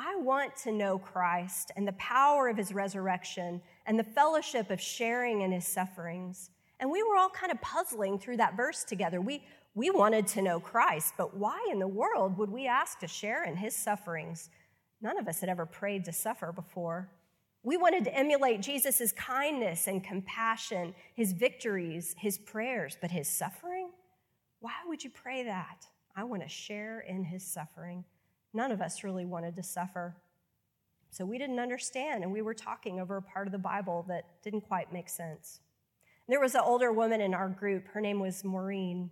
I 0.00 0.14
want 0.14 0.54
to 0.58 0.70
know 0.70 0.96
Christ 0.96 1.72
and 1.74 1.86
the 1.86 1.92
power 1.94 2.46
of 2.46 2.56
his 2.56 2.72
resurrection 2.72 3.60
and 3.84 3.98
the 3.98 4.04
fellowship 4.04 4.70
of 4.70 4.80
sharing 4.80 5.40
in 5.40 5.50
his 5.50 5.66
sufferings. 5.66 6.50
And 6.78 6.88
we 6.88 7.02
were 7.02 7.16
all 7.16 7.28
kind 7.28 7.50
of 7.50 7.60
puzzling 7.60 8.20
through 8.20 8.36
that 8.36 8.56
verse 8.56 8.84
together. 8.84 9.20
We, 9.20 9.42
we 9.74 9.90
wanted 9.90 10.28
to 10.28 10.42
know 10.42 10.60
Christ, 10.60 11.14
but 11.18 11.36
why 11.36 11.58
in 11.72 11.80
the 11.80 11.88
world 11.88 12.38
would 12.38 12.48
we 12.48 12.68
ask 12.68 13.00
to 13.00 13.08
share 13.08 13.42
in 13.42 13.56
his 13.56 13.74
sufferings? 13.74 14.50
None 15.02 15.18
of 15.18 15.26
us 15.26 15.40
had 15.40 15.48
ever 15.48 15.66
prayed 15.66 16.04
to 16.04 16.12
suffer 16.12 16.52
before. 16.52 17.10
We 17.64 17.76
wanted 17.76 18.04
to 18.04 18.16
emulate 18.16 18.62
Jesus' 18.62 19.10
kindness 19.10 19.88
and 19.88 20.04
compassion, 20.04 20.94
his 21.16 21.32
victories, 21.32 22.14
his 22.16 22.38
prayers, 22.38 22.96
but 23.00 23.10
his 23.10 23.28
suffering? 23.28 23.90
Why 24.60 24.74
would 24.86 25.02
you 25.02 25.10
pray 25.10 25.42
that? 25.42 25.86
I 26.14 26.22
want 26.22 26.42
to 26.42 26.48
share 26.48 27.00
in 27.00 27.24
his 27.24 27.42
suffering. 27.42 28.04
None 28.54 28.72
of 28.72 28.80
us 28.80 29.04
really 29.04 29.24
wanted 29.24 29.56
to 29.56 29.62
suffer. 29.62 30.16
So 31.10 31.24
we 31.24 31.38
didn't 31.38 31.58
understand, 31.58 32.22
and 32.22 32.32
we 32.32 32.42
were 32.42 32.54
talking 32.54 33.00
over 33.00 33.16
a 33.16 33.22
part 33.22 33.46
of 33.46 33.52
the 33.52 33.58
Bible 33.58 34.04
that 34.08 34.42
didn't 34.42 34.62
quite 34.62 34.92
make 34.92 35.08
sense. 35.08 35.60
There 36.28 36.40
was 36.40 36.54
an 36.54 36.60
older 36.62 36.92
woman 36.92 37.20
in 37.22 37.32
our 37.32 37.48
group. 37.48 37.88
Her 37.88 38.00
name 38.00 38.20
was 38.20 38.44
Maureen. 38.44 39.10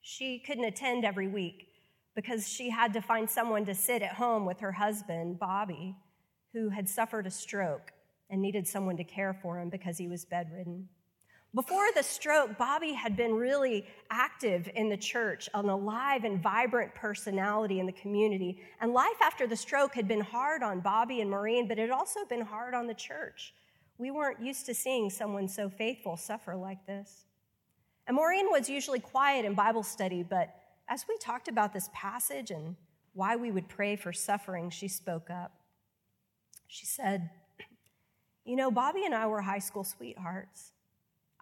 She 0.00 0.38
couldn't 0.38 0.64
attend 0.64 1.04
every 1.04 1.28
week 1.28 1.68
because 2.14 2.48
she 2.48 2.70
had 2.70 2.92
to 2.94 3.02
find 3.02 3.28
someone 3.28 3.64
to 3.66 3.74
sit 3.74 4.02
at 4.02 4.14
home 4.14 4.46
with 4.46 4.60
her 4.60 4.72
husband, 4.72 5.38
Bobby, 5.38 5.94
who 6.54 6.70
had 6.70 6.88
suffered 6.88 7.26
a 7.26 7.30
stroke 7.30 7.92
and 8.30 8.40
needed 8.40 8.66
someone 8.66 8.96
to 8.96 9.04
care 9.04 9.38
for 9.42 9.58
him 9.58 9.68
because 9.68 9.98
he 9.98 10.08
was 10.08 10.24
bedridden. 10.24 10.88
Before 11.54 11.86
the 11.94 12.02
stroke, 12.02 12.56
Bobby 12.56 12.92
had 12.92 13.14
been 13.14 13.34
really 13.34 13.86
active 14.10 14.70
in 14.74 14.88
the 14.88 14.96
church, 14.96 15.50
an 15.52 15.68
alive 15.68 16.24
and 16.24 16.42
vibrant 16.42 16.94
personality 16.94 17.78
in 17.78 17.84
the 17.84 17.92
community. 17.92 18.58
And 18.80 18.94
life 18.94 19.20
after 19.22 19.46
the 19.46 19.56
stroke 19.56 19.94
had 19.94 20.08
been 20.08 20.22
hard 20.22 20.62
on 20.62 20.80
Bobby 20.80 21.20
and 21.20 21.30
Maureen, 21.30 21.68
but 21.68 21.78
it 21.78 21.82
had 21.82 21.90
also 21.90 22.20
been 22.24 22.40
hard 22.40 22.72
on 22.72 22.86
the 22.86 22.94
church. 22.94 23.52
We 23.98 24.10
weren't 24.10 24.40
used 24.40 24.64
to 24.66 24.74
seeing 24.74 25.10
someone 25.10 25.46
so 25.46 25.68
faithful 25.68 26.16
suffer 26.16 26.56
like 26.56 26.86
this. 26.86 27.26
And 28.06 28.16
Maureen 28.16 28.46
was 28.50 28.70
usually 28.70 29.00
quiet 29.00 29.44
in 29.44 29.52
Bible 29.52 29.82
study, 29.82 30.22
but 30.22 30.54
as 30.88 31.04
we 31.06 31.18
talked 31.18 31.48
about 31.48 31.74
this 31.74 31.90
passage 31.92 32.50
and 32.50 32.76
why 33.12 33.36
we 33.36 33.50
would 33.50 33.68
pray 33.68 33.96
for 33.96 34.12
suffering, 34.12 34.70
she 34.70 34.88
spoke 34.88 35.28
up. 35.28 35.52
She 36.66 36.86
said, 36.86 37.28
You 38.46 38.56
know, 38.56 38.70
Bobby 38.70 39.04
and 39.04 39.14
I 39.14 39.26
were 39.26 39.42
high 39.42 39.58
school 39.58 39.84
sweethearts. 39.84 40.72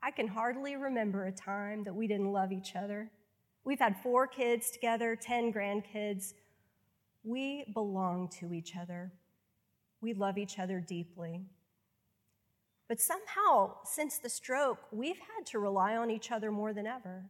I 0.02 0.10
can 0.10 0.26
hardly 0.26 0.76
remember 0.76 1.26
a 1.26 1.32
time 1.32 1.84
that 1.84 1.94
we 1.94 2.06
didn't 2.06 2.32
love 2.32 2.52
each 2.52 2.74
other. 2.74 3.10
We've 3.64 3.78
had 3.78 3.96
four 4.02 4.26
kids 4.26 4.70
together, 4.70 5.14
10 5.14 5.52
grandkids. 5.52 6.32
We 7.22 7.66
belong 7.74 8.28
to 8.40 8.54
each 8.54 8.76
other. 8.76 9.12
We 10.00 10.14
love 10.14 10.38
each 10.38 10.58
other 10.58 10.80
deeply. 10.80 11.42
But 12.88 13.00
somehow, 13.00 13.76
since 13.84 14.18
the 14.18 14.30
stroke, 14.30 14.78
we've 14.90 15.18
had 15.18 15.46
to 15.46 15.58
rely 15.58 15.96
on 15.96 16.10
each 16.10 16.32
other 16.32 16.50
more 16.50 16.72
than 16.72 16.86
ever. 16.86 17.26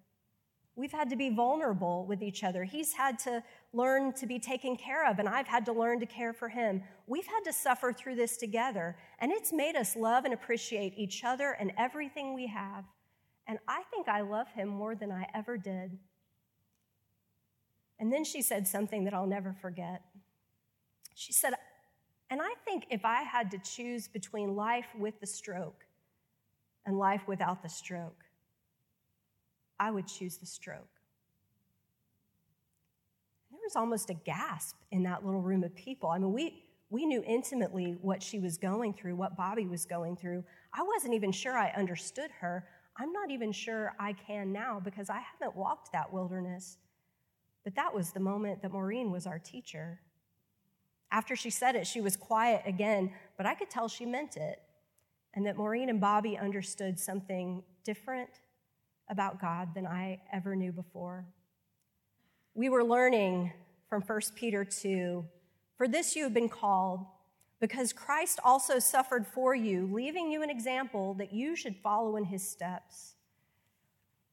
We've 0.81 0.90
had 0.90 1.11
to 1.11 1.16
be 1.16 1.29
vulnerable 1.29 2.07
with 2.07 2.23
each 2.23 2.43
other. 2.43 2.64
He's 2.64 2.95
had 2.95 3.19
to 3.21 3.43
learn 3.75 4.14
to 4.14 4.25
be 4.25 4.38
taken 4.38 4.77
care 4.77 5.07
of, 5.07 5.19
and 5.19 5.29
I've 5.29 5.47
had 5.47 5.66
to 5.66 5.75
learn 5.75 6.01
to 6.01 6.07
care 6.07 6.33
for 6.33 6.49
him. 6.49 6.83
We've 7.07 7.27
had 7.27 7.43
to 7.45 7.53
suffer 7.53 7.93
through 7.93 8.14
this 8.14 8.38
together, 8.38 8.97
and 9.19 9.31
it's 9.31 9.53
made 9.53 9.77
us 9.77 9.95
love 9.95 10.25
and 10.25 10.33
appreciate 10.33 10.95
each 10.97 11.23
other 11.23 11.51
and 11.51 11.71
everything 11.77 12.33
we 12.33 12.47
have. 12.47 12.85
And 13.47 13.59
I 13.69 13.83
think 13.90 14.09
I 14.09 14.23
love 14.23 14.49
him 14.53 14.69
more 14.69 14.95
than 14.95 15.12
I 15.12 15.27
ever 15.35 15.59
did. 15.59 15.99
And 17.99 18.11
then 18.11 18.25
she 18.25 18.40
said 18.40 18.66
something 18.66 19.05
that 19.05 19.12
I'll 19.12 19.27
never 19.27 19.53
forget. 19.53 20.01
She 21.14 21.35
said, 21.35 21.53
and 22.31 22.40
I 22.40 22.55
think 22.64 22.87
if 22.88 23.05
I 23.05 23.21
had 23.21 23.51
to 23.51 23.59
choose 23.59 24.09
between 24.09 24.57
life 24.57 24.88
with 24.99 25.21
the 25.21 25.27
stroke 25.27 25.85
and 26.87 26.99
life 26.99 27.29
without 27.29 27.62
the 27.62 27.69
stroke, 27.69 28.25
I 29.81 29.90
would 29.90 30.07
choose 30.07 30.37
the 30.37 30.47
stroke. 30.47 31.01
There 33.51 33.59
was 33.64 33.77
almost 33.77 34.11
a 34.11 34.14
gasp 34.14 34.77
in 34.90 35.03
that 35.05 35.25
little 35.25 35.40
room 35.40 35.64
of 35.64 35.75
people. 35.75 36.11
I 36.11 36.19
mean, 36.19 36.33
we, 36.33 36.64
we 36.90 37.07
knew 37.07 37.25
intimately 37.27 37.97
what 38.03 38.23
she 38.23 38.38
was 38.38 38.59
going 38.59 38.93
through, 38.93 39.16
what 39.16 39.38
Bobby 39.38 39.66
was 39.66 39.87
going 39.87 40.16
through. 40.16 40.45
I 40.75 40.83
wasn't 40.83 41.14
even 41.14 41.33
sure 41.33 41.57
I 41.57 41.71
understood 41.71 42.31
her. 42.40 42.69
I'm 42.99 43.11
not 43.11 43.31
even 43.31 43.53
sure 43.53 43.95
I 43.99 44.12
can 44.12 44.53
now 44.53 44.81
because 44.85 45.09
I 45.09 45.21
haven't 45.21 45.57
walked 45.57 45.93
that 45.93 46.12
wilderness. 46.12 46.77
But 47.64 47.75
that 47.77 47.95
was 47.95 48.12
the 48.12 48.21
moment 48.21 48.61
that 48.61 48.73
Maureen 48.73 49.11
was 49.11 49.27
our 49.27 49.38
teacher. 49.38 50.01
After 51.11 51.35
she 51.35 51.49
said 51.51 51.75
it, 51.75 51.87
she 51.87 52.03
was 52.03 52.16
quiet 52.16 52.62
again, 52.66 53.12
but 53.38 53.47
I 53.47 53.55
could 53.55 53.71
tell 53.71 53.88
she 53.88 54.05
meant 54.05 54.37
it, 54.37 54.61
and 55.35 55.47
that 55.47 55.57
Maureen 55.57 55.88
and 55.88 56.01
Bobby 56.01 56.37
understood 56.38 57.01
something 57.01 57.62
different 57.85 58.29
about 59.11 59.40
God 59.40 59.75
than 59.75 59.87
I 59.87 60.20
ever 60.33 60.57
knew 60.57 60.73
before. 60.73 61.27
We 62.55 62.68
were 62.68 62.85
learning 62.85 63.53
from 63.88 64.03
1 64.03 64.20
Peter 64.37 64.64
2 64.64 65.25
For 65.77 65.88
this 65.88 66.16
you 66.16 66.23
have 66.25 66.33
been 66.33 66.49
called, 66.49 67.05
because 67.61 67.92
Christ 67.92 68.40
also 68.42 68.79
suffered 68.79 69.27
for 69.27 69.55
you, 69.55 69.88
leaving 69.92 70.31
you 70.31 70.42
an 70.42 70.49
example 70.49 71.14
that 71.14 71.33
you 71.33 71.55
should 71.55 71.77
follow 71.77 72.16
in 72.16 72.25
his 72.25 72.49
steps. 72.49 73.14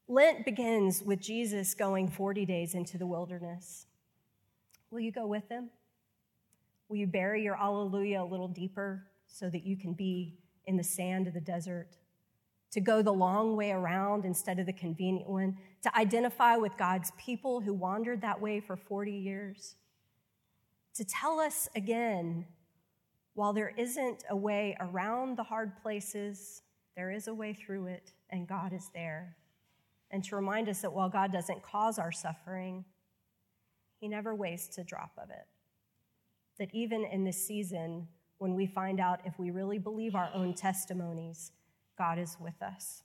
Lent 0.08 0.46
begins 0.46 1.04
with 1.04 1.20
Jesus 1.20 1.74
going 1.74 2.08
40 2.08 2.46
days 2.46 2.74
into 2.74 2.98
the 2.98 3.06
wilderness. 3.06 3.88
Will 4.90 5.02
you 5.02 5.12
go 5.12 5.28
with 5.28 5.50
him? 5.50 5.70
Will 6.88 6.96
you 6.96 7.08
bury 7.08 7.44
your 7.44 7.58
alleluia 7.58 8.24
a 8.24 8.24
little 8.24 8.48
deeper 8.48 9.04
so 9.28 9.50
that 9.50 9.66
you 9.66 9.76
can 9.76 9.92
be 9.92 10.38
in 10.66 10.78
the 10.78 10.84
sand 10.84 11.28
of 11.28 11.34
the 11.34 11.42
desert? 11.42 11.98
To 12.72 12.82
go 12.82 13.02
the 13.02 13.14
long 13.14 13.56
way 13.56 13.72
around 13.72 14.26
instead 14.26 14.60
of 14.60 14.66
the 14.66 14.74
convenient 14.74 15.30
one, 15.30 15.58
to 15.84 15.98
identify 15.98 16.58
with 16.58 16.78
God's 16.78 17.12
people 17.18 17.62
who 17.62 17.74
wandered 17.74 18.22
that 18.22 18.42
way 18.42 18.60
for 18.60 18.76
40 18.76 19.12
years, 19.12 19.76
to 20.96 21.06
tell 21.06 21.40
us 21.40 21.70
again, 21.76 22.46
while 23.36 23.54
there 23.54 23.74
isn't 23.78 24.24
a 24.30 24.36
way 24.36 24.76
around 24.80 25.38
the 25.38 25.44
hard 25.44 25.78
places, 25.82 26.64
there 26.96 27.12
is 27.12 27.28
a 27.28 27.34
way 27.34 27.54
through 27.54 27.86
it, 27.86 28.12
and 28.32 28.48
God 28.48 28.74
is 28.74 28.90
there. 28.94 29.38
And 30.10 30.24
to 30.24 30.36
remind 30.36 30.68
us 30.70 30.82
that 30.82 30.94
while 30.94 31.10
God 31.10 31.32
doesn't 31.32 31.62
cause 31.62 32.00
our 32.00 32.12
suffering, 32.12 32.84
He 34.00 34.08
never 34.08 34.34
wastes 34.34 34.78
a 34.80 34.84
drop 34.84 35.12
of 35.22 35.30
it. 35.30 35.46
That 36.58 36.74
even 36.74 37.06
in 37.06 37.24
this 37.24 37.46
season, 37.46 38.08
when 38.40 38.56
we 38.56 38.66
find 38.66 39.00
out 39.00 39.20
if 39.26 39.38
we 39.38 39.52
really 39.52 39.78
believe 39.78 40.16
our 40.16 40.32
own 40.34 40.54
testimonies, 40.54 41.52
God 41.98 42.20
is 42.20 42.38
with 42.40 42.62
us, 42.62 43.04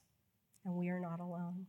and 0.65 0.75
we 0.75 0.89
are 0.89 1.01
not 1.01 1.21
alone. 1.21 1.67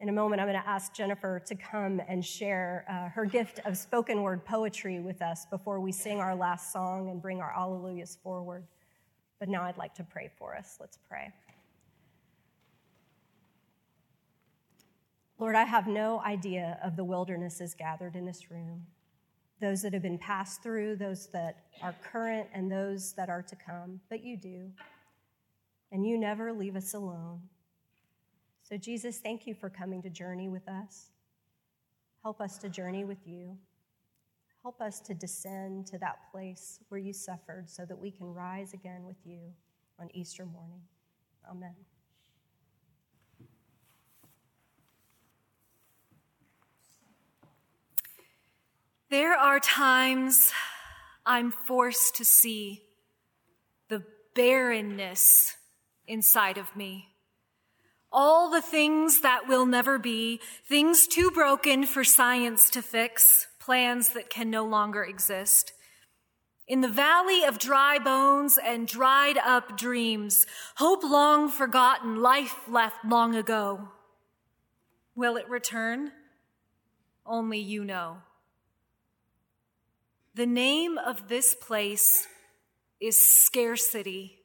In 0.00 0.08
a 0.08 0.12
moment, 0.12 0.40
I'm 0.40 0.48
going 0.48 0.60
to 0.60 0.68
ask 0.68 0.92
Jennifer 0.92 1.40
to 1.46 1.54
come 1.54 2.00
and 2.08 2.24
share 2.24 2.84
uh, 2.90 3.08
her 3.10 3.24
gift 3.24 3.60
of 3.64 3.76
spoken 3.76 4.22
word 4.22 4.44
poetry 4.44 4.98
with 4.98 5.22
us 5.22 5.46
before 5.46 5.78
we 5.78 5.92
sing 5.92 6.18
our 6.18 6.34
last 6.34 6.72
song 6.72 7.08
and 7.08 7.22
bring 7.22 7.40
our 7.40 7.52
alleluias 7.56 8.18
forward. 8.20 8.64
But 9.38 9.48
now 9.48 9.62
I'd 9.62 9.76
like 9.76 9.94
to 9.94 10.04
pray 10.04 10.28
for 10.36 10.56
us. 10.56 10.78
Let's 10.80 10.98
pray. 11.08 11.32
Lord, 15.38 15.54
I 15.54 15.64
have 15.64 15.86
no 15.86 16.20
idea 16.20 16.78
of 16.82 16.96
the 16.96 17.04
wildernesses 17.04 17.74
gathered 17.74 18.16
in 18.16 18.24
this 18.24 18.50
room, 18.50 18.86
those 19.60 19.82
that 19.82 19.92
have 19.92 20.02
been 20.02 20.18
passed 20.18 20.62
through, 20.62 20.96
those 20.96 21.26
that 21.28 21.64
are 21.80 21.94
current, 22.02 22.48
and 22.54 22.70
those 22.70 23.12
that 23.12 23.28
are 23.28 23.42
to 23.42 23.56
come, 23.56 24.00
but 24.08 24.24
you 24.24 24.36
do. 24.36 24.70
And 25.92 26.06
you 26.06 26.18
never 26.18 26.52
leave 26.52 26.74
us 26.74 26.94
alone. 26.94 27.42
So, 28.62 28.76
Jesus, 28.78 29.18
thank 29.18 29.46
you 29.46 29.54
for 29.54 29.68
coming 29.68 30.02
to 30.02 30.10
journey 30.10 30.48
with 30.48 30.66
us. 30.66 31.10
Help 32.22 32.40
us 32.40 32.56
to 32.58 32.68
journey 32.68 33.04
with 33.04 33.26
you. 33.26 33.58
Help 34.62 34.80
us 34.80 35.00
to 35.00 35.12
descend 35.12 35.86
to 35.88 35.98
that 35.98 36.30
place 36.30 36.80
where 36.88 36.98
you 36.98 37.12
suffered 37.12 37.68
so 37.68 37.84
that 37.84 37.98
we 37.98 38.10
can 38.10 38.32
rise 38.32 38.72
again 38.72 39.04
with 39.04 39.16
you 39.24 39.40
on 39.98 40.08
Easter 40.14 40.46
morning. 40.46 40.80
Amen. 41.50 41.74
There 49.10 49.34
are 49.34 49.60
times 49.60 50.52
I'm 51.26 51.50
forced 51.50 52.16
to 52.16 52.24
see 52.24 52.82
the 53.88 54.02
barrenness 54.34 55.56
inside 56.12 56.58
of 56.58 56.76
me 56.76 57.12
all 58.12 58.50
the 58.50 58.60
things 58.60 59.20
that 59.20 59.48
will 59.48 59.66
never 59.66 59.98
be, 59.98 60.40
things 60.66 61.06
too 61.06 61.30
broken 61.30 61.86
for 61.86 62.04
science 62.04 62.68
to 62.70 62.82
fix, 62.82 63.46
plans 63.58 64.10
that 64.10 64.28
can 64.28 64.50
no 64.50 64.64
longer 64.64 65.02
exist. 65.02 65.72
In 66.68 66.80
the 66.80 66.88
valley 66.88 67.44
of 67.44 67.58
dry 67.58 67.98
bones 67.98 68.58
and 68.62 68.86
dried 68.86 69.38
up 69.38 69.76
dreams, 69.76 70.46
hope 70.76 71.02
long 71.02 71.48
forgotten, 71.48 72.20
life 72.20 72.68
left 72.68 73.04
long 73.04 73.34
ago. 73.34 73.88
Will 75.14 75.36
it 75.36 75.48
return? 75.48 76.12
Only 77.26 77.58
you 77.58 77.84
know. 77.84 78.18
The 80.34 80.46
name 80.46 80.98
of 80.98 81.28
this 81.28 81.54
place 81.54 82.26
is 83.00 83.20
scarcity. 83.20 84.41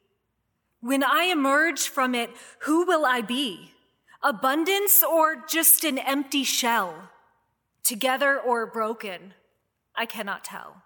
When 0.80 1.02
I 1.02 1.24
emerge 1.24 1.88
from 1.88 2.14
it, 2.14 2.30
who 2.60 2.86
will 2.86 3.04
I 3.04 3.20
be? 3.20 3.72
Abundance 4.22 5.02
or 5.02 5.44
just 5.48 5.84
an 5.84 5.98
empty 5.98 6.44
shell? 6.44 7.10
Together 7.82 8.38
or 8.38 8.66
broken? 8.66 9.34
I 9.94 10.06
cannot 10.06 10.44
tell. 10.44 10.82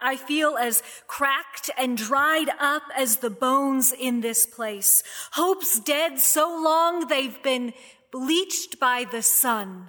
I 0.00 0.16
feel 0.16 0.56
as 0.56 0.82
cracked 1.06 1.70
and 1.76 1.96
dried 1.96 2.48
up 2.60 2.82
as 2.96 3.16
the 3.16 3.30
bones 3.30 3.92
in 3.92 4.20
this 4.20 4.46
place. 4.46 5.02
Hope's 5.32 5.80
dead 5.80 6.18
so 6.18 6.48
long 6.48 7.08
they've 7.08 7.42
been 7.42 7.72
bleached 8.12 8.78
by 8.78 9.04
the 9.04 9.22
sun. 9.22 9.88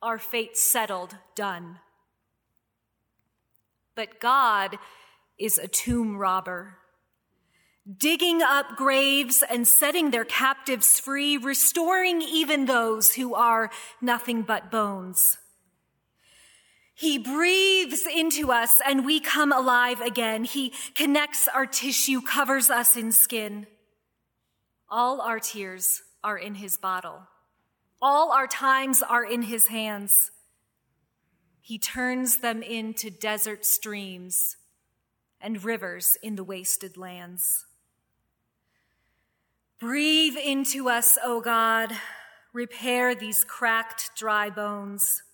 Our 0.00 0.18
fate 0.18 0.56
settled, 0.56 1.16
done. 1.34 1.78
But 3.94 4.20
God 4.20 4.78
is 5.38 5.58
a 5.58 5.68
tomb 5.68 6.16
robber 6.16 6.78
digging 7.98 8.42
up 8.42 8.76
graves 8.76 9.42
and 9.48 9.66
setting 9.66 10.10
their 10.10 10.24
captives 10.24 11.00
free, 11.00 11.36
restoring 11.36 12.22
even 12.22 12.66
those 12.66 13.14
who 13.14 13.34
are 13.34 13.70
nothing 14.00 14.42
but 14.42 14.70
bones. 14.70 15.38
He 16.94 17.18
breathes 17.18 18.06
into 18.06 18.52
us 18.52 18.80
and 18.86 19.04
we 19.04 19.18
come 19.18 19.50
alive 19.50 20.00
again. 20.00 20.44
He 20.44 20.72
connects 20.94 21.48
our 21.48 21.66
tissue, 21.66 22.20
covers 22.20 22.70
us 22.70 22.96
in 22.96 23.10
skin. 23.10 23.66
All 24.88 25.20
our 25.20 25.40
tears 25.40 26.02
are 26.22 26.38
in 26.38 26.56
his 26.56 26.76
bottle. 26.76 27.22
All 28.00 28.30
our 28.30 28.46
times 28.46 29.02
are 29.02 29.24
in 29.24 29.42
his 29.42 29.68
hands. 29.68 30.30
He 31.60 31.78
turns 31.78 32.38
them 32.38 32.62
into 32.62 33.10
desert 33.10 33.64
streams 33.64 34.56
and 35.40 35.64
rivers 35.64 36.16
in 36.22 36.36
the 36.36 36.44
wasted 36.44 36.96
lands. 36.96 37.66
Breathe 39.82 40.36
into 40.36 40.88
us, 40.88 41.18
O 41.24 41.40
God. 41.40 41.90
Repair 42.52 43.16
these 43.16 43.42
cracked, 43.42 44.12
dry 44.16 44.48
bones. 44.48 45.24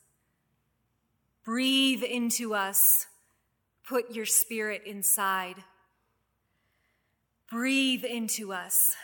Breathe 1.44 2.02
into 2.02 2.54
us. 2.54 3.08
Put 3.86 4.14
your 4.14 4.24
spirit 4.24 4.84
inside. 4.86 5.56
Breathe 7.50 8.06
into 8.06 8.50
us. 8.54 8.96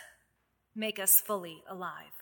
Make 0.75 0.97
us 0.97 1.21
fully 1.21 1.61
alive. 1.69 2.14